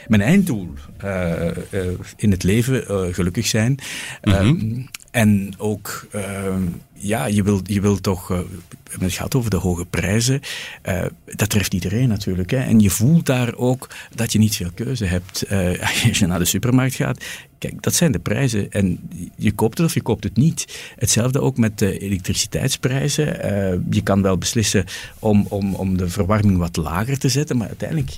[0.06, 0.68] Mijn einddoel
[1.04, 1.86] uh, uh,
[2.16, 3.78] in het leven gelukkig zijn.
[4.22, 4.88] Mm -hmm.
[5.10, 6.62] En ook, ehm,
[6.92, 8.44] ja, je wilt je wil toch,
[8.98, 10.40] het gaat over de hoge prijzen,
[10.88, 12.50] uh, dat treft iedereen natuurlijk.
[12.50, 12.58] Hè.
[12.58, 15.44] En je voelt daar ook dat je niet veel keuze hebt.
[15.52, 17.24] Uh, als je naar de supermarkt gaat,
[17.58, 18.70] kijk, dat zijn de prijzen.
[18.70, 20.92] En je koopt het of je koopt het niet.
[20.96, 23.26] Hetzelfde ook met de elektriciteitsprijzen.
[23.90, 24.84] je kan wel beslissen
[25.18, 28.16] om, om, om de verwarming wat lager te zetten, maar uiteindelijk,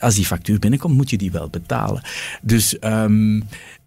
[0.00, 2.02] als die factuur binnenkomt, moet je die wel betalen.
[2.42, 2.76] Dus...
[2.80, 3.42] Um,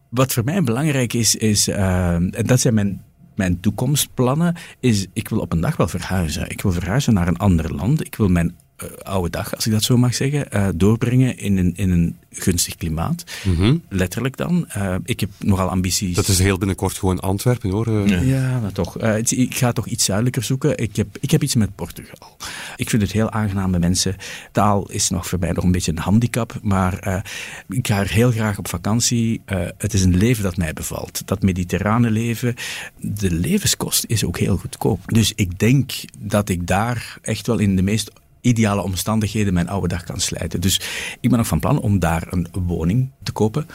[0.09, 3.01] wat voor mij belangrijk is, is uh, en dat zijn mijn,
[3.39, 6.49] mijn toekomstplannen, is ik wil op een dag wel verhuizen.
[6.49, 8.05] Ik wil verhuizen naar een ander land.
[8.05, 8.55] Ik wil mijn
[9.03, 12.75] oude dag, als ik dat zo mag zeggen, uh, doorbrengen in een, in een gunstig
[12.75, 13.23] klimaat.
[13.43, 14.67] Mm Letterlijk dan.
[14.77, 16.15] Uh, ik heb nogal ambities.
[16.15, 18.07] Dat is heel binnenkort gewoon Antwerpen hoor.
[18.09, 18.19] Ja.
[18.19, 18.97] ja, maar toch.
[19.29, 20.77] ik ga toch iets zuidelijker zoeken.
[20.77, 22.37] Ik heb, ik heb iets met Portugal.
[22.75, 24.15] Ik vind het heel aangenaam met mensen.
[24.51, 27.23] Taal is nog voor mij nog een beetje een handicap, maar
[27.69, 29.41] ik ga er heel graag op vakantie.
[29.77, 31.21] het is een leven dat mij bevalt.
[31.25, 32.55] Dat mediterrane leven.
[32.97, 34.99] De levenskost is ook heel goedkoop.
[35.05, 38.11] Dus ik denk dat ik daar echt wel in de meest
[38.41, 40.61] ideale omstandigheden mijn oude dag kan slijten.
[40.61, 40.81] Dus
[41.19, 43.67] ik ben nog van plan om daar een woning te kopen.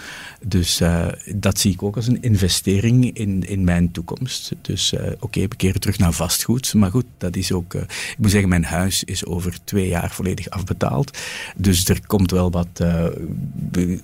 [0.42, 4.52] Dus uh, dat zie ik ook als een investering in, in mijn toekomst.
[4.60, 6.74] Dus uh, oké, okay, we keren terug naar vastgoed.
[6.74, 7.74] Maar goed, dat is ook...
[7.74, 11.18] Uh, ik moet zeggen, mijn huis is over twee jaar volledig afbetaald.
[11.56, 12.84] Dus er komt wel wat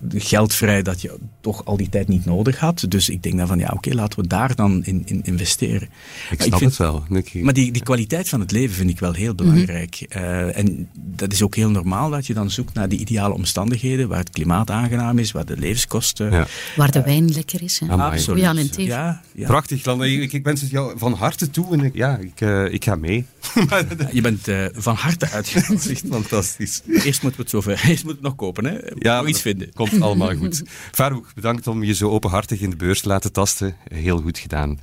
[0.08, 2.84] geld vrij dat je toch al die tijd niet nodig had.
[2.88, 5.88] Dus ik denk dan van, ja oké, okay, laten we daar dan in, in investeren.
[6.30, 7.04] Ik snap het wel.
[7.32, 10.06] Maar die, die kwaliteit van het leven vind ik wel heel belangrijk.
[10.08, 13.34] Mm -hmm en dat is ook heel normaal dat je dan zoekt naar die ideale
[13.34, 16.30] omstandigheden, waar het klimaat aangenaam is, waar de levenskosten...
[16.30, 16.46] Ja.
[16.76, 17.78] Waar de wijn lekker is.
[17.78, 17.86] Hè?
[17.86, 18.40] Absoluut.
[18.40, 19.46] Ja, ja, ja.
[19.46, 19.86] Prachtig.
[19.86, 22.94] Ik, ik wens het jou van harte toe en ik, ja, ik, uh, ik ga
[22.94, 23.26] mee.
[24.12, 26.04] je bent uh, van harte uitgenodigd.
[26.10, 26.82] Fantastisch.
[26.86, 28.78] Eerst moeten we het zover, eerst moeten we het nog kopen, hè?
[28.98, 29.72] Ja, nog iets vinden.
[29.74, 30.62] Komt allemaal goed.
[30.92, 33.76] Farouk, bedankt om je zo openhartig in de beurs te laten tasten.
[33.88, 34.80] Heel goed gedaan.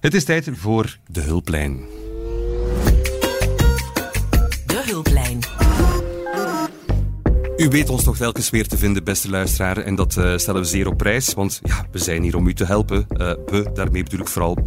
[0.00, 1.80] Het is tijd voor de hulplijn.
[7.56, 9.76] U weet ons toch telkens weer te vinden, beste luisteraar.
[9.76, 11.34] En dat uh, stellen we zeer op prijs.
[11.34, 13.06] Want ja, we zijn hier om u te helpen.
[13.12, 14.58] Uh, we, daarmee bedoel ik vooral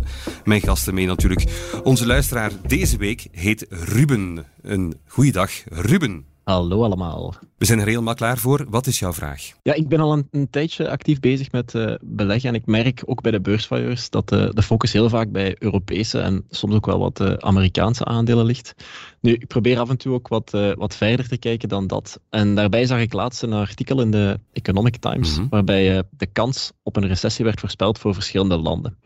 [0.43, 1.43] mijn gasten mee natuurlijk.
[1.83, 4.45] Onze luisteraar deze week heet Ruben.
[4.61, 6.30] Een goeiedag, Ruben.
[6.43, 7.33] Hallo allemaal.
[7.57, 8.65] We zijn er helemaal klaar voor.
[8.69, 9.51] Wat is jouw vraag?
[9.61, 12.49] Ja, ik ben al een, een tijdje actief bezig met uh, beleggen.
[12.49, 16.19] En ik merk ook bij de beursvalueurs dat uh, de focus heel vaak bij Europese
[16.19, 18.73] en soms ook wel wat uh, Amerikaanse aandelen ligt.
[19.19, 22.19] Nu, ik probeer af en toe ook wat, wat verder te kijken dan dat.
[22.29, 25.49] En daarbij zag ik laatst een artikel in de Economic Times, mm -hmm.
[25.49, 28.97] waarbij de kans op een recessie werd voorspeld voor verschillende landen.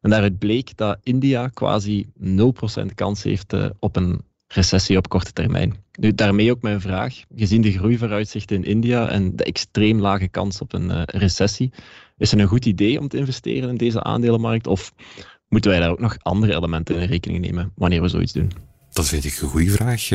[0.00, 4.20] En daaruit bleek dat India quasi 0% kans heeft op een
[4.54, 5.76] recessie op korte termijn.
[5.98, 7.22] Nu, daarmee ook mijn vraag.
[7.36, 11.72] Gezien de groeivooruitzichten in India en de extreem lage kans op een uh, recessie,
[12.18, 14.66] is het een goed idee om te investeren in deze aandelenmarkt?
[14.66, 14.92] Of
[15.48, 18.52] moeten wij daar ook nog andere elementen in rekening nemen wanneer we zoiets doen?
[18.92, 20.08] Dat vind ik een goede vraag.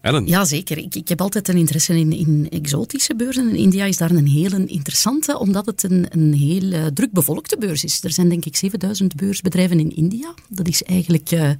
[0.00, 0.26] Ellen?
[0.26, 0.78] Ja, zeker.
[0.78, 3.48] Ik, ik heb altijd een interesse in, in exotische beurzen.
[3.48, 7.56] En India is daar een hele interessante, omdat het een, een heel uh, druk bevolkte
[7.58, 8.04] beurs is.
[8.04, 10.34] Er zijn denk ik 7000 beursbedrijven in India.
[10.48, 11.50] Dat is eigenlijk uh,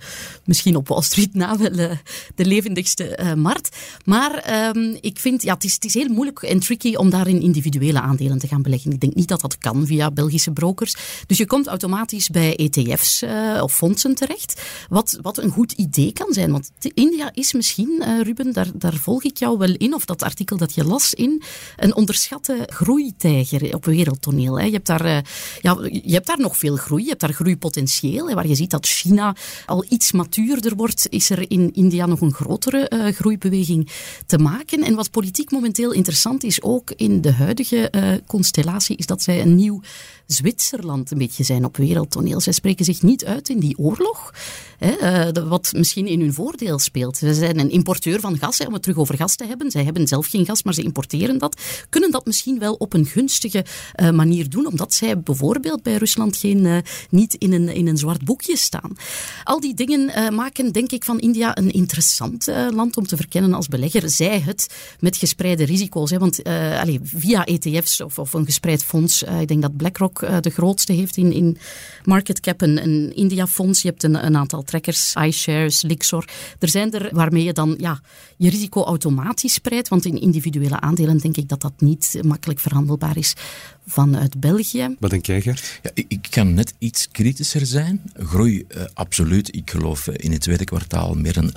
[0.45, 1.91] misschien op Wall Street na wel uh,
[2.35, 3.77] de levendigste markt.
[4.05, 8.01] Maar um, ik vind, ja, het is, heel moeilijk en tricky om daar in individuele
[8.01, 8.93] aandelen te gaan beleggen.
[8.93, 10.95] Ik denk niet dat dat kan via Belgische brokers.
[11.27, 13.23] Dus je komt automatisch bij ETF's
[13.61, 14.63] of fondsen terecht.
[14.89, 16.51] Wat, wat een goed idee kan zijn.
[16.51, 18.03] Want India is misschien
[18.35, 21.43] Daar, daar volg ik jou wel in, of dat artikel dat je las in,
[21.77, 24.59] een onderschatte groeitijger op wereldtoneel.
[24.59, 24.65] Hè.
[24.65, 25.19] Je, hebt daar, uh,
[25.61, 28.35] ja, je hebt daar nog veel groei, je hebt daar groeipotentieel.
[28.35, 32.35] Waar je ziet dat China al iets matuurder wordt, is er in India nog een
[32.35, 33.91] grotere uh, groeibeweging
[34.27, 34.83] te maken.
[34.83, 39.41] En wat politiek momenteel interessant is, ook in de huidige uh, constellatie, is dat zij
[39.41, 39.81] een nieuw
[40.27, 42.41] Zwitserland een beetje zijn op wereldtoneel.
[42.41, 44.35] Zij spreken zich niet uit in die oorlog,
[44.79, 47.17] hè, wat misschien in hun voordeel speelt.
[47.17, 49.71] Ze zijn een importeur van gas, om het terug over gas te hebben.
[49.71, 51.61] Zij hebben zelf geen gas, maar ze importeren dat.
[51.89, 53.65] Kunnen dat misschien wel op een gunstige
[53.97, 56.79] uh, manier doen, omdat zij bijvoorbeeld bij Rusland geen, uh,
[57.11, 58.97] niet in een, in een zwart boekje staan.
[59.45, 63.69] Al die dingen maken, denk ik, van India een interessant land om te verkennen als
[63.69, 64.11] belegger.
[64.11, 64.67] Zij het
[65.01, 66.11] met gespreide risico's.
[66.11, 70.51] Hè, want allez, via ETF's of, of een gespreid fonds, ik denk dat BlackRock de
[70.51, 71.59] grootste heeft in, in
[72.05, 73.83] market cap, een, een India-fonds.
[73.83, 76.25] Je hebt een, een aantal trekkers, iShares, Lixor.
[76.59, 78.01] Er zijn er waarmee je dan ja,
[78.37, 83.17] je risico automatisch spreidt, want in individuele aandelen denk ik dat dat niet makkelijk verhandelbaar
[83.17, 83.35] is
[83.87, 84.97] vanuit België.
[84.99, 85.81] Wat denk jij, Gert?
[85.83, 88.03] Ja, ik, ik kan net iets kritischer zijn.
[88.15, 89.57] Groei, uh, absoluut.
[89.57, 91.53] Ik geloof uh, in het tweede kwartaal meer dan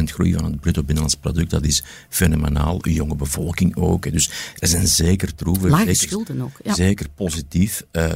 [0.00, 1.50] 11% groei van het bruto binnenlands product.
[1.50, 2.78] Dat is fenomenaal.
[2.80, 4.12] Een jonge bevolking ook.
[4.12, 5.70] Dus er zijn zeker troeven.
[5.70, 6.60] Lage zeker, schulden ook.
[6.64, 6.74] Ja.
[6.74, 7.84] Zeker positief.
[7.92, 8.12] Uh,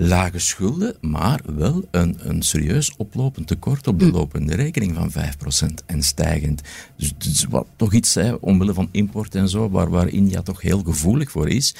[0.00, 4.12] lage schulden, maar wel een, een serieus oplopend tekort op de mm.
[4.12, 5.12] lopende rekening van
[5.70, 6.62] 5% en stijgend.
[6.96, 10.60] Dus, dus wat toch iets, hè, omwille van import en zo, waar, waar India toch
[10.62, 11.74] heel gevoelig voor is.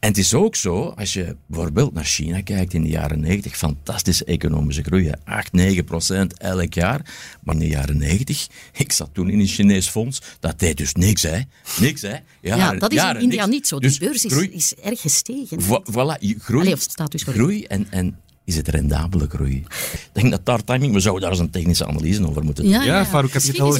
[0.00, 3.56] En het is ook zo, als je bijvoorbeeld naar China kijkt in de jaren 90,
[3.56, 7.00] fantastische economische groei, 8, 9 procent elk jaar.
[7.42, 10.94] Maar in de jaren 90, ik zat toen in een Chinees fonds, dat deed dus
[10.94, 11.40] niks, hè.
[11.80, 12.16] Niks, hè.
[12.40, 13.46] Ja, ja dat is in India niks.
[13.46, 13.78] niet zo.
[13.78, 15.62] Dus de beurs is, groei, is erg gestegen.
[15.62, 16.76] Vo, voilà, groei, Allee,
[17.14, 19.56] groei en, en is het rendabele groei.
[19.92, 22.72] Ik denk dat daar timing, we zouden daar eens een technische analyse over moeten doen.
[22.72, 23.06] Ja, ja, ja.
[23.06, 23.74] Farouk, heb je het al,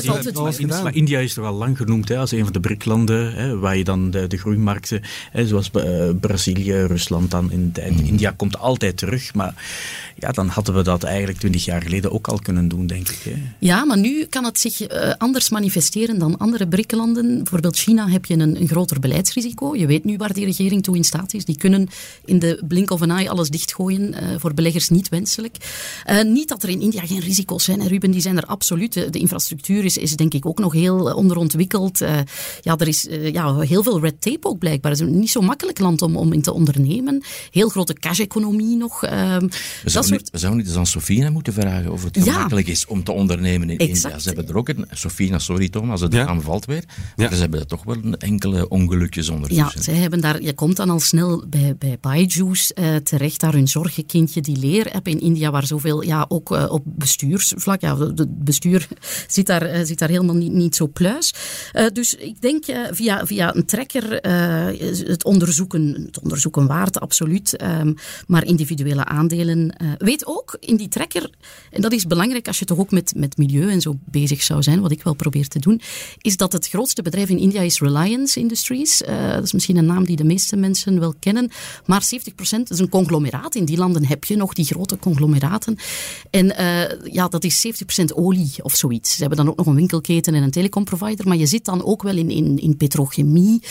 [0.46, 0.82] het gedaan?
[0.82, 3.84] Maar India is toch al lang genoemd hè, als een van de BRIC-landen, waar je
[3.84, 8.00] dan de, de groeimarkten, hè, zoals uh, Brazilië, Rusland dan in tijd.
[8.00, 8.06] Mm.
[8.06, 9.54] India komt altijd terug, maar
[10.16, 13.20] ja, dan hadden we dat eigenlijk twintig jaar geleden ook al kunnen doen, denk ik.
[13.22, 13.34] Hè.
[13.58, 17.36] Ja, maar nu kan het zich uh, anders manifesteren dan andere BRIC-landen.
[17.36, 19.76] Bijvoorbeeld China heb je een, een groter beleidsrisico.
[19.76, 21.44] Je weet nu waar die regering toe in staat is.
[21.44, 21.88] Die kunnen
[22.24, 25.56] in de blink of an eye alles dichtgooien uh, voor beleggers niet wenselijk.
[26.10, 28.92] Uh, niet dat er in India geen risico's zijn, Ruben, die zijn er absoluut.
[28.92, 32.00] De, de infrastructuur is, is, denk ik ook nog heel onderontwikkeld.
[32.00, 32.18] Uh,
[32.60, 34.92] ja, er is uh, ja, heel veel red tape ook blijkbaar.
[34.92, 37.22] Het is niet zo makkelijk land om, om in te ondernemen.
[37.50, 39.00] Heel grote cash-economie nog.
[39.00, 39.48] we,
[39.84, 42.32] zouden niet, we zouden niet eens aan Sofina moeten vragen of het ja.
[42.32, 44.04] gemakkelijk is om te ondernemen in exact.
[44.04, 44.18] India.
[44.18, 44.86] Ze hebben er ook een...
[44.90, 46.26] Sofina, sorry Tom, als het ja.
[46.26, 46.84] aanvalt weer.
[47.16, 47.24] Ja.
[47.24, 49.70] Maar ze hebben er toch wel enkele ongelukjes ondertussen.
[49.74, 50.42] Ja, zij hebben daar...
[50.42, 52.72] Je komt dan al snel bij, bij Byju's
[53.02, 57.80] terecht, daar hun zorgenkindje die leerapp in India, waar zoveel, ja, ook uh, op bestuursvlak,
[57.80, 58.88] ja, het bestuur
[59.28, 61.34] zit daar, uh, zit daar helemaal niet, niet zo pluis.
[61.72, 64.12] Uh, dus ik denk via, via een trekker
[65.10, 67.62] het onderzoeken, het onderzoeken waard, absoluut.
[67.62, 67.94] Um,
[68.26, 69.76] maar individuele aandelen.
[69.98, 71.30] weet ook in die trekker,
[71.70, 74.62] en dat is belangrijk als je toch ook met, met milieu en zo bezig zou
[74.62, 75.80] zijn, wat ik wel probeer te doen,
[76.18, 79.02] is dat het grootste bedrijf in India is Reliance Industries.
[79.32, 81.50] dat is misschien een naam die de meeste mensen wel kennen.
[81.86, 83.54] Maar 70% is een conglomeraat.
[83.54, 85.76] In die landen heb je nog die grote conglomeraten.
[86.30, 87.66] En uh, ja, dat is
[88.02, 89.14] 70% olie of zoiets.
[89.14, 91.28] Ze hebben dan ook nog een winkelketen en een telecomprovider.
[91.28, 93.62] Maar je zit dan ook wel in, in, in petrochemie.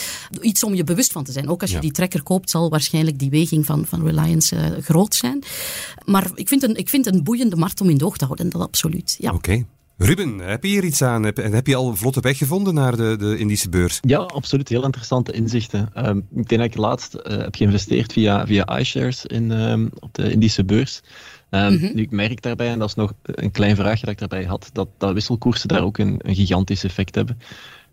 [0.42, 1.50] Iets om je bewust van te zijn.
[1.50, 1.82] Ook als je ja.
[1.82, 5.44] die trekker koopt, zal waarschijnlijk die weging van, van Reliance uh, groot zijn.
[6.06, 8.50] Maar ik vind, een, ik vind een boeiende markt om in de oog te houden,
[8.50, 9.16] dat absoluut.
[9.20, 9.34] Ja.
[9.34, 9.50] Oké.
[9.50, 9.66] Okay.
[10.02, 11.24] Ruben, heb je hier iets aan?
[11.24, 13.98] Heb, heb je al vlotte weg gevonden naar de, de Indische beurs?
[14.02, 14.70] Ja, absoluut.
[14.70, 15.90] Heel interessante inzichten.
[15.98, 20.14] Um, ik denk dat ik laatst uh, heb geïnvesteerd via, via iShares in, um, op
[20.14, 21.02] de Indische beurs.
[21.50, 21.92] Um, mm -hmm.
[21.94, 24.70] Nu, ik merk daarbij, en dat is nog een klein vraagje dat ik daarbij had,
[24.74, 27.40] dat, dat wisselkoersen daar ook een, een gigantisch effect hebben.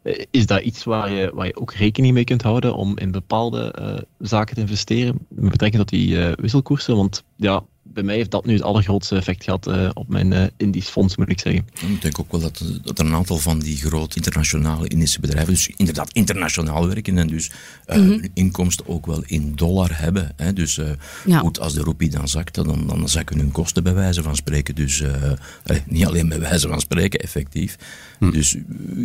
[0.02, 3.10] Uh, is dat iets waar je, waar je ook rekening mee kunt houden om in
[3.10, 6.96] bepaalde uh, zaken te investeren met betrekking tot die uh, wisselkoersen?
[6.96, 10.44] Want ja, bij mij heeft dat nu het allergrootste effect gehad uh, op mijn uh,
[10.56, 11.66] Indisch fonds, moet ik zeggen.
[11.88, 15.52] Ik denk ook wel dat, dat er een aantal van die grote internationale Indische bedrijven,
[15.52, 17.50] dus inderdaad internationaal werken en dus
[17.86, 18.20] uh, mm -hmm.
[18.34, 20.32] inkomsten ook wel in dollar hebben.
[20.36, 20.52] Hè.
[20.52, 20.80] Dus
[21.26, 21.38] ja.
[21.38, 24.74] goed, als de roepie dan zakt, dan, dan zakken hun kosten bij wijze van spreken.
[24.74, 25.02] Dus
[25.86, 27.76] niet alleen bij wijze van spreken, effectief.
[28.18, 28.30] Hm.
[28.30, 28.56] Dus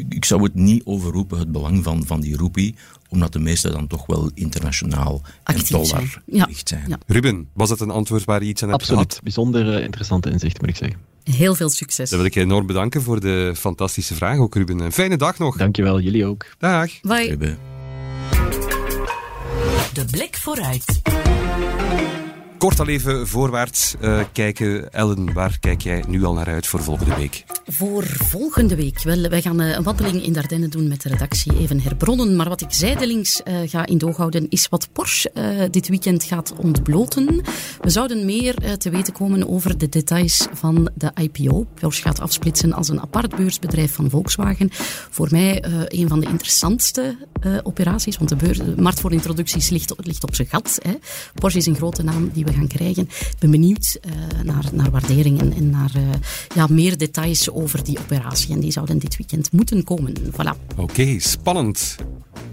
[0.09, 2.75] ik zou het niet overroepen, het belang van, van die roepie,
[3.11, 6.09] omdat de meeste dan toch wel internationaal Actief en dollar zijn.
[6.41, 6.85] gericht zijn.
[6.87, 6.97] Ja.
[7.07, 9.07] Ruben, was dat een antwoord waar je iets aan hebt Absoluut.
[9.07, 9.23] gehad?
[9.23, 10.99] Bijzonder uh, interessante inzicht, moet ik zeggen.
[11.23, 12.09] Heel veel succes.
[12.09, 14.79] Dan wil ik je enorm bedanken voor de fantastische vraag ook, Ruben.
[14.79, 15.57] Een fijne dag nog.
[15.57, 16.45] Dankjewel, jullie ook.
[16.57, 17.01] Dag.
[17.01, 17.27] Bye.
[17.27, 17.57] Ruben.
[19.93, 21.01] De blik vooruit.
[22.61, 24.93] Kort al even voorwaarts uh, kijken.
[24.93, 27.43] Ellen, waar kijk jij nu al naar uit voor volgende week?
[27.65, 29.03] voor volgende week?
[29.03, 32.35] Wel, wij gaan een wandeling in Dardenne doen met de redactie even herbronnen.
[32.35, 36.53] Maar wat ik zijdelings uh, ga in doog houden is wat Porsche dit weekend gaat
[36.55, 37.41] ontbloten.
[37.81, 41.65] We zouden meer te weten komen over de details van de IPO.
[41.73, 44.69] Porsche gaat afsplitsen als een apart beursbedrijf van Volkswagen.
[45.09, 47.15] Voor mij een van de interessantste
[47.63, 50.79] operaties, want de, beurs, markt voor introducties ligt, ligt op zijn gat.
[50.81, 50.93] Hè.
[51.33, 53.03] Porsche is een grote naam die we gaan krijgen.
[53.03, 53.99] Ik ben benieuwd
[54.43, 55.91] naar, naar waarderingen en naar
[56.55, 58.53] ja, meer details over die operatie.
[58.53, 60.13] En die zouden dit weekend moeten komen.
[60.17, 60.75] Voilà.
[60.75, 61.95] Oké, spannend.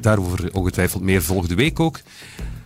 [0.01, 2.01] Daarover ongetwijfeld meer volgende week ook.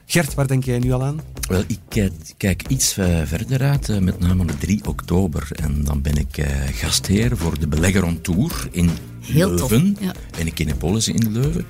[0.07, 1.21] Gert, waar denk jij nu al aan?
[1.49, 5.49] Wel, ik kijk iets uh, verder uit, met name op 3 oktober.
[5.53, 8.91] En dan ben ik gastheer voor de Belegger on Tour in
[9.23, 9.95] Heel Leuven.
[9.95, 10.13] Tof, ja.
[10.39, 11.67] En in Kinepolis in Leuven.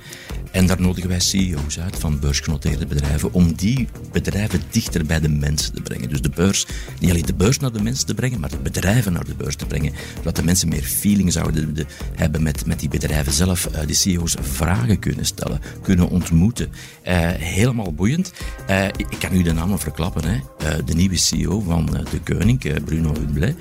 [0.53, 5.29] En daar nodigen wij CEO's uit van beursgenoteerde bedrijven om die bedrijven dichter bij de
[5.29, 6.09] mensen te brengen.
[6.09, 6.65] Dus de beurs,
[6.99, 9.55] niet alleen de beurs naar de mensen te brengen, maar de bedrijven naar de beurs
[9.55, 9.93] te brengen.
[10.15, 11.85] Zodat de mensen meer feeling zouden de,
[12.15, 13.69] hebben met, met die bedrijven zelf.
[13.71, 16.69] Uh, de CEO's vragen kunnen stellen, kunnen ontmoeten.
[17.07, 18.33] Uh, helemaal boeiend.
[18.69, 20.23] Uh, ik kan u de namen verklappen.
[20.25, 20.83] Hè.
[20.83, 23.55] de nieuwe CEO van De Koning, Bruno Hublé.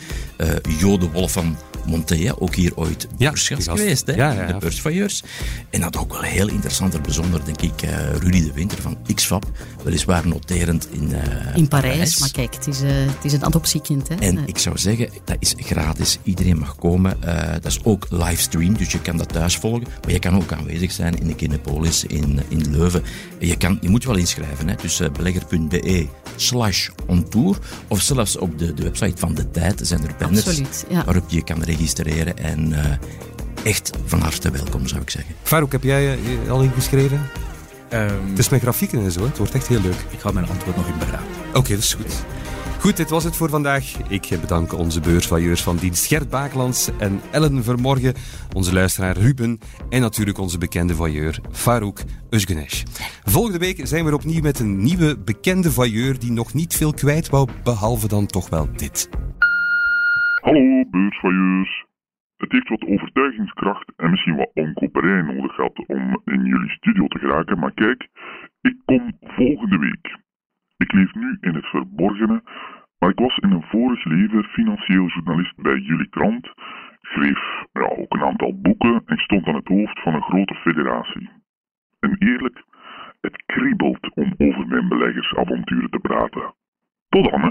[0.79, 3.82] Jo de Wolf van Montea, ook hier ooit Ja, die.
[3.83, 4.13] Geweest, hè?
[4.15, 4.59] Ja, ja, de ja.
[4.59, 5.23] beursvailleurs.
[5.71, 8.97] En dat ook wel heel interessant en bijzonder, denk ik, eh, Rudy de Winter van
[9.15, 9.45] XFAB,
[9.85, 14.09] weliswaar noterend in, eh, In Parijs, maar kijk, het is, uh, het is een adoptiekind.
[14.09, 14.15] Hè?
[14.15, 16.19] En Eh, ik zou zeggen, dat is gratis.
[16.23, 17.23] Iedereen mag komen.
[17.23, 19.87] Eh, dat is ook livestream, dus je kan dat thuis volgen.
[20.03, 23.03] Maar je kan ook aanwezig zijn in de Kinepolis in, in Leuven.
[23.39, 24.69] En je, kan, je moet wel inschrijven.
[24.69, 24.75] Hè.
[24.83, 26.07] Dus eh, belegger.be
[26.37, 27.59] slash ontour.
[27.89, 31.05] Of zelfs op de, de website van De Tijd zijn er banners Absoluut, ja.
[31.05, 32.39] waarop je kan registreren.
[32.39, 32.91] En eh,
[33.65, 35.35] echt van harte welkom, zou ik zeggen.
[35.43, 37.21] Farouk, heb jij je al ingeschreven?
[37.89, 39.27] Ehm, Het is met grafieken en zo, hè.
[39.27, 40.05] het wordt echt heel leuk.
[40.11, 41.27] ik ga mijn antwoord nog in beraden.
[41.55, 42.25] Oké, dat is goed.
[42.81, 43.85] Goed, dit was het voor vandaag.
[44.09, 48.15] Ik bedank onze beursvailleurs van dienst Gert Bakelands en Ellen Vermorgen,
[48.55, 49.59] onze luisteraar Ruben
[49.89, 52.83] en natuurlijk onze bekende voyeur Farouk Özgenesh.
[53.25, 56.93] Volgende week zijn we er opnieuw met een nieuwe bekende voyeur die nog niet veel
[56.93, 59.09] kwijt wou, behalve dan toch wel dit.
[60.41, 61.85] Hallo beursvailleurs.
[62.43, 67.19] Het heeft wat overtuigingskracht en misschien wat omkoperij nodig gehad om in jullie studio te
[67.19, 68.09] geraken, maar kijk,
[68.61, 70.17] ik kom volgende week.
[70.77, 72.43] Ik leef nu in het verborgene,
[72.99, 76.53] maar ik was in een vorig leven financieel journalist bij jullie krant,
[77.01, 81.31] schreef ja, ook een aantal boeken en stond aan het hoofd van een grote federatie.
[82.01, 82.65] En eerlijk,
[83.21, 86.55] het kriebelt om over mijn beleggersavonturen te praten.
[87.09, 87.51] Tot dan, hè.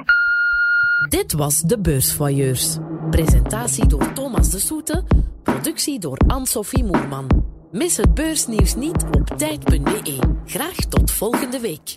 [1.09, 2.77] Dit was De Beursvoyeurs.
[3.09, 5.03] Presentatie door Thomas de Soete.
[5.43, 7.27] Productie door Anne-Sophie Moerman.
[7.71, 10.19] Mis het beursnieuws niet op tijd.be.
[10.45, 11.93] Graag tot volgende week.